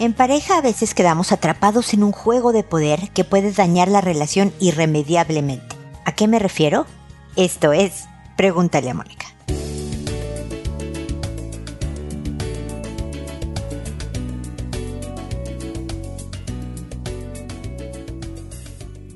En 0.00 0.14
pareja 0.14 0.56
a 0.56 0.62
veces 0.62 0.94
quedamos 0.94 1.30
atrapados 1.30 1.92
en 1.92 2.02
un 2.02 2.10
juego 2.10 2.52
de 2.52 2.62
poder 2.62 3.10
que 3.10 3.22
puede 3.22 3.52
dañar 3.52 3.88
la 3.88 4.00
relación 4.00 4.50
irremediablemente. 4.58 5.76
¿A 6.06 6.12
qué 6.12 6.26
me 6.26 6.38
refiero? 6.38 6.86
Esto 7.36 7.74
es, 7.74 8.08
pregúntale 8.34 8.88
a 8.88 8.94
Mónica. 8.94 9.26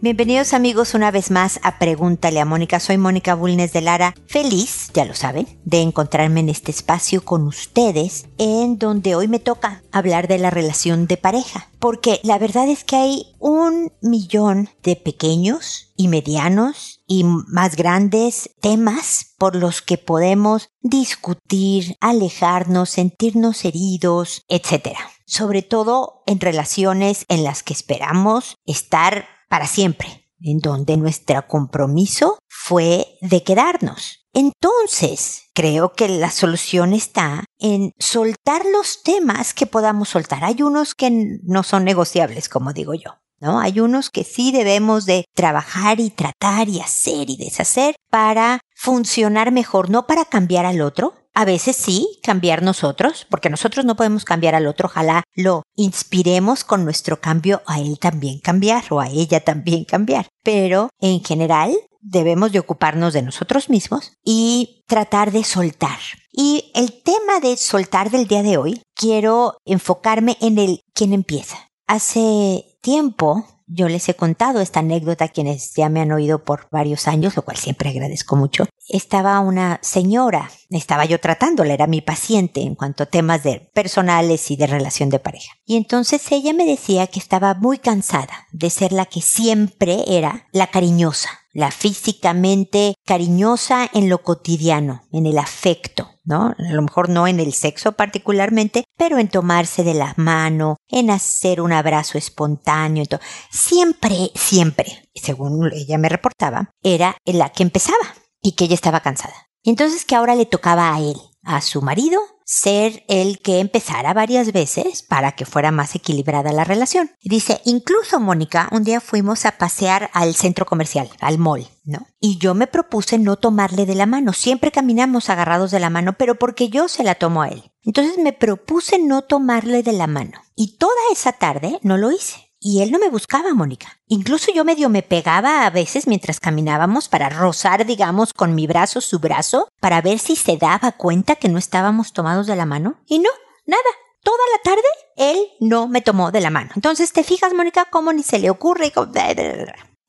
Bienvenidos 0.05 0.53
amigos 0.53 0.93
una 0.93 1.11
vez 1.11 1.31
más 1.31 1.59
a 1.63 1.79
Pregúntale 1.79 2.39
a 2.39 2.45
Mónica. 2.45 2.79
Soy 2.79 2.99
Mónica 2.99 3.35
Bulnes 3.35 3.73
de 3.73 3.81
Lara. 3.81 4.15
Feliz, 4.27 4.91
ya 4.93 5.07
lo 5.07 5.15
saben, 5.15 5.49
de 5.65 5.81
encontrarme 5.81 6.41
en 6.41 6.51
este 6.51 6.73
espacio 6.73 7.25
con 7.25 7.47
ustedes 7.47 8.27
en 8.37 8.77
donde 8.77 9.15
hoy 9.15 9.29
me 9.29 9.39
toca 9.39 9.83
hablar 9.93 10.29
de 10.29 10.37
la 10.37 10.51
relación 10.51 11.07
de 11.07 11.17
pareja. 11.17 11.71
Porque 11.79 12.21
la 12.23 12.37
verdad 12.37 12.69
es 12.69 12.85
que 12.85 12.97
hay 12.97 13.35
un 13.39 13.93
millón 14.03 14.69
de 14.83 14.97
pequeños 14.97 15.95
y 15.97 16.09
medianos 16.09 17.01
y 17.07 17.25
más 17.25 17.75
grandes 17.75 18.51
temas 18.61 19.33
por 19.39 19.57
los 19.57 19.81
que 19.81 19.97
podemos 19.97 20.69
discutir, 20.83 21.97
alejarnos, 22.03 22.91
sentirnos 22.91 23.65
heridos, 23.65 24.43
etc. 24.49 24.99
Sobre 25.25 25.63
todo 25.63 26.23
en 26.27 26.41
relaciones 26.41 27.25
en 27.31 27.43
las 27.43 27.63
que 27.63 27.73
esperamos 27.73 28.59
estar 28.67 29.34
para 29.55 29.69
siempre, 29.69 30.27
en 30.41 30.59
donde 30.59 30.97
nuestro 30.97 31.47
compromiso 31.47 32.41
fue 32.49 33.07
de 33.21 33.45
quedarnos. 33.45 34.27
Entonces, 34.33 35.45
creo 35.55 35.93
que 35.93 36.09
la 36.09 36.33
solución 36.33 36.93
está 36.93 37.45
en 37.61 37.93
soltar 38.01 38.63
los 38.67 39.05
temas 39.05 39.55
que 39.55 39.67
podamos 39.67 40.09
soltar. 40.09 40.43
Hay 40.43 40.61
unos 40.63 40.97
que 40.97 41.39
no 41.45 41.63
son 41.63 41.85
negociables, 41.85 42.49
como 42.49 42.73
digo 42.73 42.95
yo. 42.95 43.13
¿No? 43.39 43.61
Hay 43.61 43.79
unos 43.79 44.11
que 44.11 44.25
sí 44.25 44.51
debemos 44.51 45.07
de 45.07 45.25
trabajar 45.37 46.01
y 46.01 46.11
tratar 46.11 46.69
y 46.69 46.81
hacer 46.81 47.31
y 47.31 47.37
deshacer 47.37 47.95
para 48.11 48.59
funcionar 48.75 49.53
mejor, 49.53 49.89
no 49.89 50.09
para 50.09 50.25
cambiar 50.25 50.67
al 50.67 50.81
otro, 50.81 51.15
a 51.35 51.45
veces 51.45 51.77
sí, 51.77 52.19
cambiar 52.23 52.63
nosotros, 52.63 53.27
porque 53.29 53.51
nosotros 53.51 53.85
no 53.85 53.97
podemos 53.97 54.25
cambiar 54.25 54.55
al 54.55 54.67
otro, 54.67 54.87
ojalá 54.87 55.25
lo 55.35 55.65
inspiremos 55.75 56.63
con 56.63 56.85
nuestro 56.85 57.21
cambio 57.21 57.63
a 57.67 57.81
él 57.81 57.99
también 57.99 58.39
cambiar 58.39 58.85
o 58.91 59.01
a 59.01 59.09
ella 59.09 59.41
también 59.41 59.85
cambiar. 59.85 60.29
Pero 60.43 60.91
en 61.01 61.23
general 61.25 61.75
debemos 62.01 62.53
de 62.53 62.61
ocuparnos 62.61 63.13
de 63.15 63.23
nosotros 63.23 63.69
mismos 63.69 64.13
y 64.25 64.85
tratar 64.87 65.33
de 65.33 65.43
soltar. 65.43 65.99
Y 66.31 66.71
el 66.75 67.03
tema 67.03 67.41
de 67.41 67.57
soltar 67.57 68.11
del 68.11 68.29
día 68.29 68.43
de 68.43 68.57
hoy, 68.57 68.83
quiero 68.95 69.57
enfocarme 69.65 70.37
en 70.41 70.59
el 70.59 70.81
quién 70.95 71.13
empieza. 71.13 71.57
Hace 71.87 72.79
tiempo 72.81 73.47
yo 73.67 73.89
les 73.89 74.09
he 74.09 74.15
contado 74.15 74.61
esta 74.61 74.81
anécdota 74.81 75.27
a 75.27 75.29
quienes 75.29 75.75
ya 75.75 75.89
me 75.89 76.01
han 76.01 76.13
oído 76.13 76.45
por 76.45 76.69
varios 76.71 77.09
años, 77.09 77.37
lo 77.37 77.43
cual 77.43 77.57
siempre 77.57 77.91
agradezco 77.91 78.37
mucho. 78.37 78.67
Estaba 78.89 79.41
una 79.41 79.79
señora, 79.83 80.51
estaba 80.71 81.05
yo 81.05 81.19
tratándola, 81.21 81.73
era 81.73 81.87
mi 81.87 82.01
paciente 82.01 82.61
en 82.61 82.75
cuanto 82.75 83.05
a 83.05 83.07
temas 83.07 83.43
de 83.43 83.71
personales 83.73 84.51
y 84.51 84.57
de 84.57 84.67
relación 84.67 85.09
de 85.09 85.19
pareja. 85.19 85.55
Y 85.65 85.77
entonces 85.77 86.31
ella 86.31 86.53
me 86.53 86.67
decía 86.67 87.07
que 87.07 87.19
estaba 87.19 87.55
muy 87.55 87.79
cansada 87.79 88.47
de 88.53 88.71
ser 88.71 88.93
la 88.93 89.07
que 89.07 89.23
siempre 89.23 90.05
era 90.07 90.47
la 90.53 90.67
cariñosa, 90.67 91.31
la 91.55 91.71
físicamente 91.71 92.95
cariñosa 93.07 93.89
en 93.95 94.11
lo 94.11 94.23
cotidiano, 94.23 95.03
en 95.13 95.27
el 95.27 95.39
afecto, 95.39 96.11
¿no? 96.25 96.55
A 96.59 96.73
lo 96.73 96.83
mejor 96.83 97.09
no 97.09 97.27
en 97.27 97.41
el 97.41 97.55
sexo 97.55 97.93
particularmente, 97.93 98.85
pero 98.99 99.19
en 99.19 99.29
tomarse 99.29 99.85
de 99.85 99.95
la 99.95 100.13
mano, 100.17 100.77
en 100.89 101.11
hacer 101.11 101.61
un 101.61 101.73
abrazo 101.73 102.19
espontáneo, 102.19 103.05
siempre, 103.51 104.31
siempre, 104.35 105.09
según 105.15 105.71
ella 105.73 105.97
me 105.97 106.09
reportaba, 106.09 106.71
era 106.83 107.17
la 107.25 107.51
que 107.51 107.63
empezaba 107.63 108.15
y 108.43 108.53
que 108.53 108.65
ella 108.65 108.75
estaba 108.75 109.01
cansada. 109.01 109.35
Y 109.63 109.71
entonces 109.71 110.05
que 110.05 110.17
ahora 110.17 110.35
le 110.35 110.47
tocaba 110.47 110.95
a 110.95 110.99
él, 110.99 111.17
a 111.43 111.61
su 111.61 111.81
marido, 111.81 112.21
ser 112.45 113.05
el 113.09 113.41
que 113.41 113.61
empezara 113.61 114.13
varias 114.13 114.53
veces 114.53 115.03
para 115.03 115.33
que 115.33 115.47
fuera 115.47 115.71
más 115.71 115.95
equilibrada 115.95 116.53
la 116.53 116.65
relación. 116.65 117.11
Dice, 117.23 117.61
incluso 117.65 118.21
Mónica, 118.21 118.69
un 118.71 118.85
día 118.85 119.01
fuimos 119.01 119.47
a 119.47 119.53
pasear 119.53 120.11
al 120.13 120.35
centro 120.35 120.67
comercial, 120.67 121.09
al 121.21 121.39
mall, 121.39 121.67
¿no? 121.85 122.07
Y 122.21 122.39
yo 122.39 122.55
me 122.55 122.67
propuse 122.67 123.19
no 123.19 123.37
tomarle 123.37 123.87
de 123.87 123.95
la 123.95 124.07
mano. 124.07 124.33
Siempre 124.33 124.71
caminamos 124.71 125.31
agarrados 125.31 125.71
de 125.71 125.81
la 125.81 125.91
mano, 125.91 126.15
pero 126.19 126.37
porque 126.37 126.69
yo 126.69 126.89
se 126.89 127.05
la 127.05 127.15
tomo 127.15 127.43
a 127.43 127.49
él. 127.49 127.73
Entonces 127.83 128.19
me 128.19 128.33
propuse 128.33 128.99
no 128.99 129.23
tomarle 129.23 129.83
de 129.83 129.93
la 129.93 130.07
mano. 130.07 130.41
Y 130.55 130.77
toda 130.77 130.93
esa 131.13 131.33
tarde 131.33 131.79
no 131.83 131.97
lo 131.97 132.13
hice. 132.13 132.54
Y 132.67 132.81
él 132.81 132.91
no 132.91 132.99
me 132.99 133.11
buscaba, 133.11 133.53
Mónica. 133.53 134.01
Incluso 134.07 134.51
yo 134.51 134.65
medio 134.65 134.89
me 134.89 135.03
pegaba 135.03 135.67
a 135.67 135.71
veces 135.71 136.07
mientras 136.07 136.41
caminábamos 136.41 137.11
para 137.11 137.29
rozar, 137.29 137.85
digamos, 137.85 138.33
con 138.33 138.55
mi 138.55 138.67
brazo 138.67 139.03
su 139.03 139.19
brazo, 139.19 139.69
para 139.81 140.01
ver 140.01 140.19
si 140.19 140.35
se 140.35 140.57
daba 140.57 140.93
cuenta 140.93 141.37
que 141.37 141.51
no 141.51 141.59
estábamos 141.59 142.15
tomados 142.15 142.47
de 142.47 142.57
la 142.57 142.65
mano. 142.65 143.03
Y 143.07 143.19
no, 143.19 143.29
nada. 143.67 143.83
Toda 144.23 144.39
la 144.57 144.63
tarde 144.63 144.83
él 145.19 145.37
no 145.61 145.89
me 145.89 146.01
tomó 146.01 146.33
de 146.33 146.41
la 146.41 146.49
mano. 146.49 146.71
Entonces, 146.75 147.13
¿te 147.13 147.23
fijas, 147.23 147.53
Mónica, 147.53 147.87
cómo 147.91 148.15
ni 148.15 148.23
se 148.23 148.39
le 148.39 148.49
ocurre? 148.49 148.95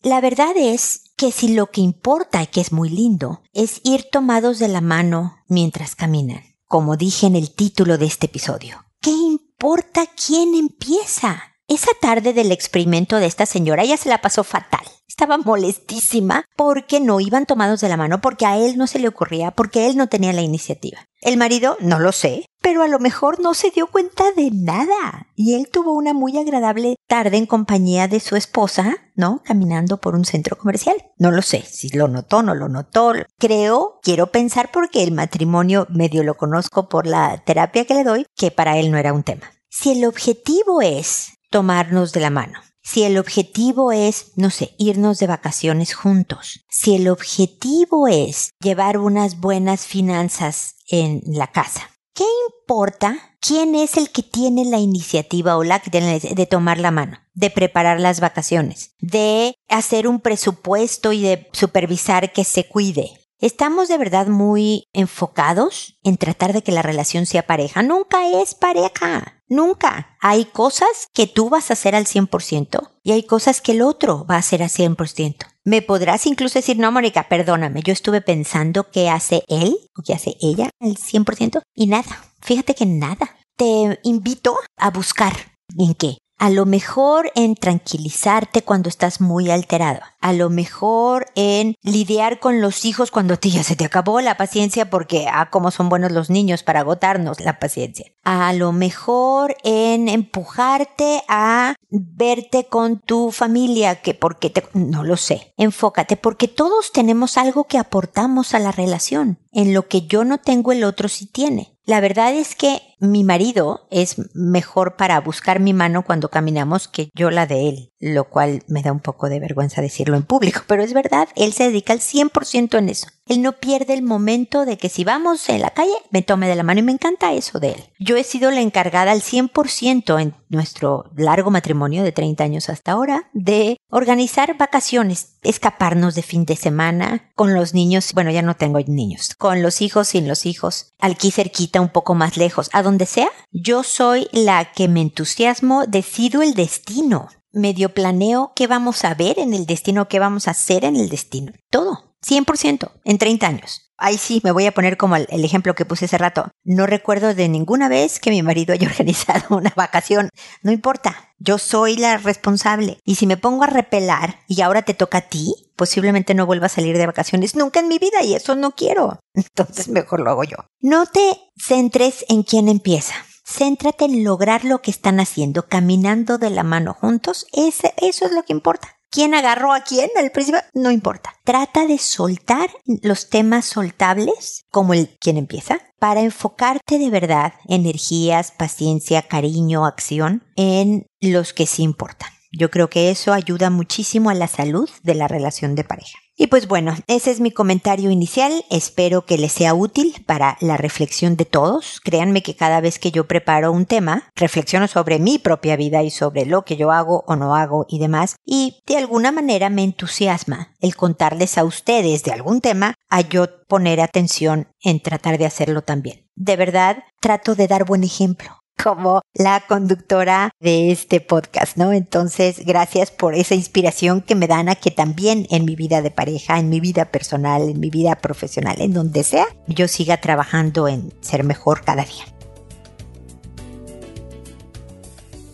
La 0.01 0.21
verdad 0.21 0.53
es 0.55 1.11
que 1.17 1.33
si 1.33 1.49
lo 1.49 1.69
que 1.71 1.81
importa 1.81 2.41
y 2.41 2.47
que 2.47 2.61
es 2.61 2.71
muy 2.71 2.87
lindo 2.87 3.41
es 3.51 3.81
ir 3.83 4.05
tomados 4.09 4.59
de 4.59 4.69
la 4.69 4.79
mano 4.79 5.43
mientras 5.49 5.93
caminan, 5.95 6.41
como 6.63 6.95
dije 6.95 7.27
en 7.27 7.35
el 7.35 7.53
título 7.53 7.97
de 7.97 8.05
este 8.05 8.27
episodio, 8.27 8.85
¿qué 9.01 9.11
importa 9.11 10.05
quién 10.15 10.55
empieza? 10.55 11.54
Esa 11.67 11.89
tarde 11.99 12.33
del 12.33 12.51
experimento 12.51 13.17
de 13.17 13.25
esta 13.25 13.47
señora, 13.47 13.81
ella 13.81 13.97
se 13.97 14.09
la 14.09 14.21
pasó 14.21 14.43
fatal. 14.43 14.85
Estaba 15.07 15.39
molestísima 15.39 16.45
porque 16.55 16.99
no 16.99 17.19
iban 17.19 17.47
tomados 17.47 17.81
de 17.81 17.89
la 17.89 17.97
mano, 17.97 18.21
porque 18.21 18.45
a 18.45 18.57
él 18.57 18.77
no 18.77 18.85
se 18.85 18.99
le 18.99 19.07
ocurría, 19.07 19.49
porque 19.49 19.87
él 19.87 19.97
no 19.97 20.07
tenía 20.07 20.31
la 20.31 20.43
iniciativa. 20.43 20.99
El 21.21 21.37
marido, 21.37 21.75
no 21.79 21.97
lo 21.97 22.11
sé, 22.11 22.45
pero 22.61 22.83
a 22.83 22.87
lo 22.87 22.99
mejor 22.99 23.39
no 23.39 23.55
se 23.55 23.71
dio 23.71 23.87
cuenta 23.87 24.25
de 24.33 24.51
nada. 24.51 25.27
Y 25.35 25.55
él 25.55 25.69
tuvo 25.71 25.93
una 25.93 26.13
muy 26.13 26.37
agradable 26.37 26.97
tarde 27.07 27.37
en 27.37 27.47
compañía 27.47 28.07
de 28.07 28.19
su 28.19 28.35
esposa, 28.35 28.97
¿no? 29.15 29.41
Caminando 29.43 29.97
por 29.97 30.13
un 30.13 30.25
centro 30.25 30.57
comercial. 30.57 30.97
No 31.17 31.31
lo 31.31 31.41
sé, 31.41 31.63
si 31.63 31.89
lo 31.89 32.07
notó, 32.07 32.43
no 32.43 32.53
lo 32.53 32.69
notó. 32.69 33.13
Creo, 33.39 33.99
quiero 34.03 34.27
pensar 34.31 34.69
porque 34.71 35.01
el 35.01 35.13
matrimonio 35.13 35.87
medio 35.89 36.23
lo 36.23 36.35
conozco 36.35 36.89
por 36.89 37.07
la 37.07 37.41
terapia 37.43 37.85
que 37.85 37.95
le 37.95 38.03
doy, 38.03 38.27
que 38.35 38.51
para 38.51 38.77
él 38.77 38.91
no 38.91 38.97
era 38.97 39.13
un 39.13 39.23
tema. 39.23 39.49
Si 39.67 39.91
el 39.91 40.05
objetivo 40.05 40.81
es 40.81 41.34
tomarnos 41.55 42.11
de 42.11 42.19
la 42.19 42.31
mano. 42.31 42.59
Si 42.83 43.03
el 43.03 43.17
objetivo 43.17 43.93
es, 43.93 44.33
no 44.35 44.49
sé, 44.49 44.75
irnos 44.77 45.19
de 45.19 45.27
vacaciones 45.27 45.93
juntos. 45.93 46.65
Si 46.69 46.97
el 46.97 47.07
objetivo 47.07 48.09
es 48.09 48.49
llevar 48.59 48.97
unas 48.97 49.39
buenas 49.39 49.85
finanzas 49.85 50.75
en 50.89 51.21
la 51.25 51.47
casa. 51.53 51.91
¿Qué 52.13 52.25
importa 52.49 53.37
quién 53.39 53.73
es 53.73 53.95
el 53.95 54.09
que 54.09 54.21
tiene 54.21 54.65
la 54.65 54.79
iniciativa 54.79 55.55
o 55.55 55.63
la 55.63 55.79
tiene 55.79 56.19
de 56.19 56.45
tomar 56.45 56.77
la 56.77 56.91
mano, 56.91 57.19
de 57.33 57.49
preparar 57.51 58.01
las 58.01 58.19
vacaciones, 58.19 58.93
de 58.99 59.55
hacer 59.69 60.09
un 60.09 60.19
presupuesto 60.19 61.13
y 61.13 61.21
de 61.21 61.47
supervisar 61.53 62.33
que 62.33 62.43
se 62.43 62.67
cuide? 62.67 63.11
Estamos 63.39 63.87
de 63.87 63.97
verdad 63.97 64.27
muy 64.27 64.89
enfocados 64.91 65.97
en 66.03 66.17
tratar 66.17 66.51
de 66.51 66.63
que 66.63 66.73
la 66.73 66.81
relación 66.81 67.25
sea 67.25 67.47
pareja. 67.47 67.81
Nunca 67.81 68.27
es 68.41 68.55
pareja. 68.55 69.34
Nunca. 69.47 70.17
Hay 70.21 70.45
cosas 70.45 71.07
que 71.13 71.27
tú 71.27 71.49
vas 71.49 71.69
a 71.69 71.73
hacer 71.73 71.95
al 71.95 72.05
100% 72.05 72.93
y 73.03 73.11
hay 73.11 73.23
cosas 73.23 73.61
que 73.61 73.73
el 73.73 73.81
otro 73.81 74.25
va 74.25 74.35
a 74.35 74.39
hacer 74.39 74.63
al 74.63 74.69
100%. 74.69 75.45
Me 75.63 75.81
podrás 75.81 76.25
incluso 76.25 76.59
decir, 76.59 76.77
no, 76.77 76.91
Mónica, 76.91 77.27
perdóname, 77.27 77.81
yo 77.81 77.93
estuve 77.93 78.21
pensando 78.21 78.89
qué 78.91 79.09
hace 79.09 79.43
él 79.47 79.75
o 79.97 80.03
qué 80.03 80.13
hace 80.13 80.35
ella 80.41 80.69
al 80.79 80.97
100% 80.97 81.61
y 81.73 81.87
nada. 81.87 82.23
Fíjate 82.41 82.75
que 82.75 82.85
nada. 82.85 83.37
Te 83.55 83.99
invito 84.03 84.57
a 84.77 84.91
buscar 84.91 85.33
en 85.77 85.93
qué. 85.93 86.17
A 86.37 86.49
lo 86.49 86.65
mejor 86.65 87.31
en 87.35 87.55
tranquilizarte 87.55 88.61
cuando 88.61 88.89
estás 88.89 89.21
muy 89.21 89.49
alterado. 89.49 90.01
A 90.19 90.33
lo 90.33 90.49
mejor 90.49 91.27
en 91.35 91.75
lidiar 91.81 92.39
con 92.39 92.59
los 92.59 92.83
hijos 92.83 93.09
cuando 93.09 93.39
ya 93.39 93.63
se 93.63 93.77
te 93.77 93.85
acabó 93.85 94.19
la 94.19 94.35
paciencia 94.35 94.89
porque, 94.89 95.27
ah, 95.31 95.49
cómo 95.49 95.71
son 95.71 95.87
buenos 95.87 96.11
los 96.11 96.29
niños 96.29 96.61
para 96.61 96.81
agotarnos 96.81 97.39
la 97.39 97.57
paciencia. 97.57 98.11
A 98.25 98.51
lo 98.53 98.71
mejor 98.71 99.55
en 99.63 100.09
empujarte 100.09 101.23
a 101.27 101.75
verte 101.89 102.65
con 102.65 102.99
tu 102.99 103.31
familia, 103.31 104.01
que 104.01 104.13
porque 104.13 104.49
te, 104.49 104.63
no 104.73 105.03
lo 105.03 105.15
sé. 105.15 105.53
Enfócate 105.57 106.17
porque 106.17 106.47
todos 106.47 106.91
tenemos 106.91 107.37
algo 107.37 107.65
que 107.65 107.77
aportamos 107.77 108.53
a 108.53 108.59
la 108.59 108.71
relación. 108.71 109.39
En 109.51 109.73
lo 109.73 109.87
que 109.87 110.07
yo 110.07 110.25
no 110.25 110.39
tengo 110.39 110.71
el 110.71 110.83
otro 110.83 111.07
sí 111.07 111.27
tiene. 111.27 111.75
La 111.85 112.01
verdad 112.01 112.33
es 112.33 112.55
que 112.55 112.81
mi 112.99 113.23
marido 113.23 113.87
es 113.91 114.15
mejor 114.33 114.95
para 114.95 115.21
buscar 115.21 115.59
mi 115.59 115.71
mano 115.73 116.03
cuando 116.03 116.29
caminamos 116.29 116.87
que 116.87 117.11
yo 117.13 117.29
la 117.29 117.45
de 117.45 117.69
él, 117.69 117.93
lo 117.99 118.27
cual 118.29 118.63
me 118.67 118.81
da 118.81 118.91
un 118.91 119.01
poco 119.01 119.29
de 119.29 119.39
vergüenza 119.39 119.81
decirlo 119.83 120.17
en 120.17 120.23
público, 120.23 120.61
pero 120.67 120.81
es 120.81 120.93
verdad, 120.93 121.27
él 121.35 121.53
se 121.53 121.65
dedica 121.65 121.93
al 121.93 121.99
100% 121.99 122.79
en 122.79 122.89
eso. 122.89 123.07
Él 123.27 123.41
no 123.41 123.53
pierde 123.53 123.93
el 123.93 124.03
momento 124.03 124.65
de 124.65 124.77
que 124.77 124.87
si 124.87 125.03
vamos 125.03 125.49
en 125.49 125.61
la 125.61 125.71
calle, 125.71 125.95
me 126.11 126.21
tome 126.21 126.47
de 126.47 126.55
la 126.55 126.63
mano 126.63 126.81
y 126.81 126.83
me 126.83 126.91
encanta 126.91 127.33
eso 127.33 127.59
de 127.59 127.71
él. 127.71 127.83
Yo 127.99 128.17
he 128.17 128.23
sido 128.23 128.51
la 128.51 128.61
encargada 128.61 129.11
al 129.11 129.21
100% 129.21 130.21
en 130.21 130.35
nuestro 130.49 131.05
largo 131.15 131.49
matrimonio 131.49 132.03
de 132.03 132.11
30 132.11 132.43
años 132.43 132.69
hasta 132.69 132.91
ahora 132.91 133.29
de 133.33 133.77
organizar 133.89 134.55
vacaciones, 134.57 135.37
escaparnos 135.41 136.13
de 136.13 136.21
fin 136.21 136.45
de 136.45 136.55
semana 136.55 137.31
con 137.33 137.55
los 137.55 137.73
niños, 137.73 138.13
bueno, 138.13 138.29
ya 138.29 138.43
no 138.43 138.55
tengo 138.55 138.79
niños, 138.79 139.33
con 139.37 139.63
los 139.63 139.81
hijos, 139.81 140.09
sin 140.09 140.27
los 140.27 140.45
hijos, 140.45 140.93
aquí 140.99 141.31
cerquita, 141.31 141.81
un 141.81 141.89
poco 141.89 142.13
más 142.13 142.37
lejos, 142.37 142.69
a 142.73 142.83
donde 142.83 143.07
sea. 143.07 143.29
Yo 143.51 143.81
soy 143.81 144.27
la 144.33 144.71
que 144.71 144.87
me 144.87 145.01
entusiasmo, 145.01 145.85
decido 145.87 146.43
el 146.43 146.53
destino 146.53 147.29
medio 147.55 147.93
planeo 147.93 148.51
qué 148.55 148.67
vamos 148.67 149.03
a 149.05 149.15
ver 149.15 149.39
en 149.39 149.53
el 149.53 149.65
destino, 149.65 150.07
qué 150.07 150.19
vamos 150.19 150.47
a 150.47 150.51
hacer 150.51 150.85
en 150.85 150.95
el 150.97 151.09
destino. 151.09 151.53
Todo. 151.71 152.04
100% 152.23 152.91
en 153.03 153.17
30 153.17 153.47
años. 153.47 153.85
Ahí 153.97 154.17
sí, 154.17 154.41
me 154.43 154.51
voy 154.51 154.65
a 154.65 154.73
poner 154.73 154.97
como 154.97 155.15
el, 155.15 155.45
ejemplo 155.45 155.73
que 155.73 155.85
puse 155.85 156.05
hace 156.05 156.17
rato. 156.17 156.51
No 156.63 156.85
recuerdo 156.85 157.33
de 157.33 157.47
ninguna 157.47 157.87
vez 157.87 158.19
que 158.19 158.29
mi 158.29 158.43
marido 158.43 158.73
haya 158.73 158.87
organizado 158.89 159.55
una 159.55 159.71
vacación. 159.75 160.29
No 160.61 160.71
importa, 160.71 161.33
yo 161.39 161.57
soy 161.57 161.95
la 161.95 162.17
responsable. 162.17 162.99
Y 163.05 163.15
si 163.15 163.25
me 163.25 163.37
pongo 163.37 163.63
a 163.63 163.67
repelar 163.67 164.39
y 164.47 164.61
ahora 164.61 164.81
te 164.81 164.93
toca 164.93 165.19
a 165.19 165.29
ti, 165.29 165.71
posiblemente 165.77 166.33
no 166.33 166.45
vuelva 166.45 166.65
a 166.65 166.69
salir 166.69 166.97
de 166.97 167.05
vacaciones 167.05 167.55
nunca 167.55 167.79
en 167.79 167.87
mi 167.87 167.97
vida 167.97 168.21
y 168.21 168.35
eso 168.35 168.55
no 168.55 168.71
quiero. 168.71 169.19
Entonces 169.33 169.87
mejor 169.87 170.19
lo 170.19 170.31
hago 170.31 170.43
yo. 170.43 170.57
No 170.81 171.05
te 171.05 171.37
centres 171.55 172.25
en 172.27 172.43
quién 172.43 172.67
empieza. 172.67 173.15
Céntrate 173.47 174.05
en 174.05 174.23
lograr 174.23 174.65
lo 174.65 174.81
que 174.81 174.91
están 174.91 175.19
haciendo, 175.19 175.67
caminando 175.67 176.37
de 176.37 176.49
la 176.49 176.63
mano 176.63 176.93
juntos. 176.93 177.45
Eso 177.53 177.93
es 178.01 178.31
lo 178.31 178.43
que 178.43 178.53
importa 178.53 178.94
quién 179.15 179.33
agarró 179.33 179.73
a 179.73 179.79
quién 179.79 180.09
al 180.17 180.29
principio, 180.31 180.59
no 180.73 180.91
importa. 180.91 181.33
Trata 181.45 181.87
de 181.87 181.97
soltar 181.97 182.69
los 183.01 183.29
temas 183.29 183.63
soltables, 183.63 184.65
como 184.69 184.93
el 184.93 185.17
quién 185.21 185.37
empieza, 185.37 185.79
para 185.99 186.19
enfocarte 186.19 186.99
de 186.99 187.09
verdad 187.09 187.53
energías, 187.69 188.51
paciencia, 188.51 189.21
cariño, 189.21 189.85
acción 189.85 190.43
en 190.57 191.07
los 191.21 191.53
que 191.53 191.65
sí 191.65 191.83
importan. 191.83 192.29
Yo 192.51 192.69
creo 192.69 192.89
que 192.89 193.09
eso 193.09 193.31
ayuda 193.31 193.69
muchísimo 193.69 194.29
a 194.29 194.33
la 194.33 194.47
salud 194.47 194.89
de 195.03 195.15
la 195.15 195.29
relación 195.29 195.75
de 195.75 195.85
pareja. 195.85 196.17
Y 196.37 196.47
pues 196.47 196.67
bueno, 196.67 196.95
ese 197.07 197.31
es 197.31 197.39
mi 197.39 197.51
comentario 197.51 198.11
inicial. 198.11 198.65
Espero 198.69 199.25
que 199.25 199.37
les 199.37 199.53
sea 199.53 199.73
útil 199.73 200.13
para 200.25 200.57
la 200.59 200.75
reflexión 200.75 201.37
de 201.37 201.45
todos. 201.45 202.01
Créanme 202.03 202.43
que 202.43 202.57
cada 202.57 202.81
vez 202.81 202.99
que 202.99 203.11
yo 203.11 203.25
preparo 203.25 203.71
un 203.71 203.85
tema, 203.85 204.29
reflexiono 204.35 204.89
sobre 204.89 205.17
mi 205.17 205.39
propia 205.39 205.77
vida 205.77 206.03
y 206.03 206.11
sobre 206.11 206.45
lo 206.45 206.65
que 206.65 206.75
yo 206.75 206.91
hago 206.91 207.23
o 207.25 207.37
no 207.37 207.55
hago 207.55 207.85
y 207.87 207.99
demás. 207.99 208.35
Y 208.45 208.81
de 208.85 208.97
alguna 208.97 209.31
manera 209.31 209.69
me 209.69 209.83
entusiasma 209.83 210.75
el 210.81 210.97
contarles 210.97 211.57
a 211.57 211.63
ustedes 211.63 212.23
de 212.23 212.33
algún 212.33 212.59
tema 212.59 212.95
a 213.09 213.21
yo 213.21 213.65
poner 213.67 214.01
atención 214.01 214.67
en 214.81 215.01
tratar 215.01 215.37
de 215.37 215.45
hacerlo 215.45 215.83
también. 215.83 216.27
De 216.35 216.57
verdad, 216.57 217.03
trato 217.21 217.55
de 217.55 217.67
dar 217.69 217.85
buen 217.85 218.03
ejemplo 218.03 218.64
como 218.81 219.21
la 219.33 219.61
conductora 219.67 220.51
de 220.59 220.91
este 220.91 221.21
podcast, 221.21 221.77
¿no? 221.77 221.93
Entonces, 221.93 222.65
gracias 222.65 223.11
por 223.11 223.35
esa 223.35 223.55
inspiración 223.55 224.21
que 224.21 224.35
me 224.35 224.47
dan 224.47 224.69
a 224.69 224.75
que 224.75 224.91
también 224.91 225.47
en 225.49 225.65
mi 225.65 225.75
vida 225.75 226.01
de 226.01 226.11
pareja, 226.11 226.59
en 226.59 226.69
mi 226.69 226.79
vida 226.79 227.05
personal, 227.05 227.69
en 227.69 227.79
mi 227.79 227.89
vida 227.89 228.15
profesional, 228.15 228.81
en 228.81 228.93
donde 228.93 229.23
sea, 229.23 229.45
yo 229.67 229.87
siga 229.87 230.17
trabajando 230.17 230.87
en 230.87 231.13
ser 231.21 231.43
mejor 231.43 231.83
cada 231.83 232.03
día. 232.03 232.34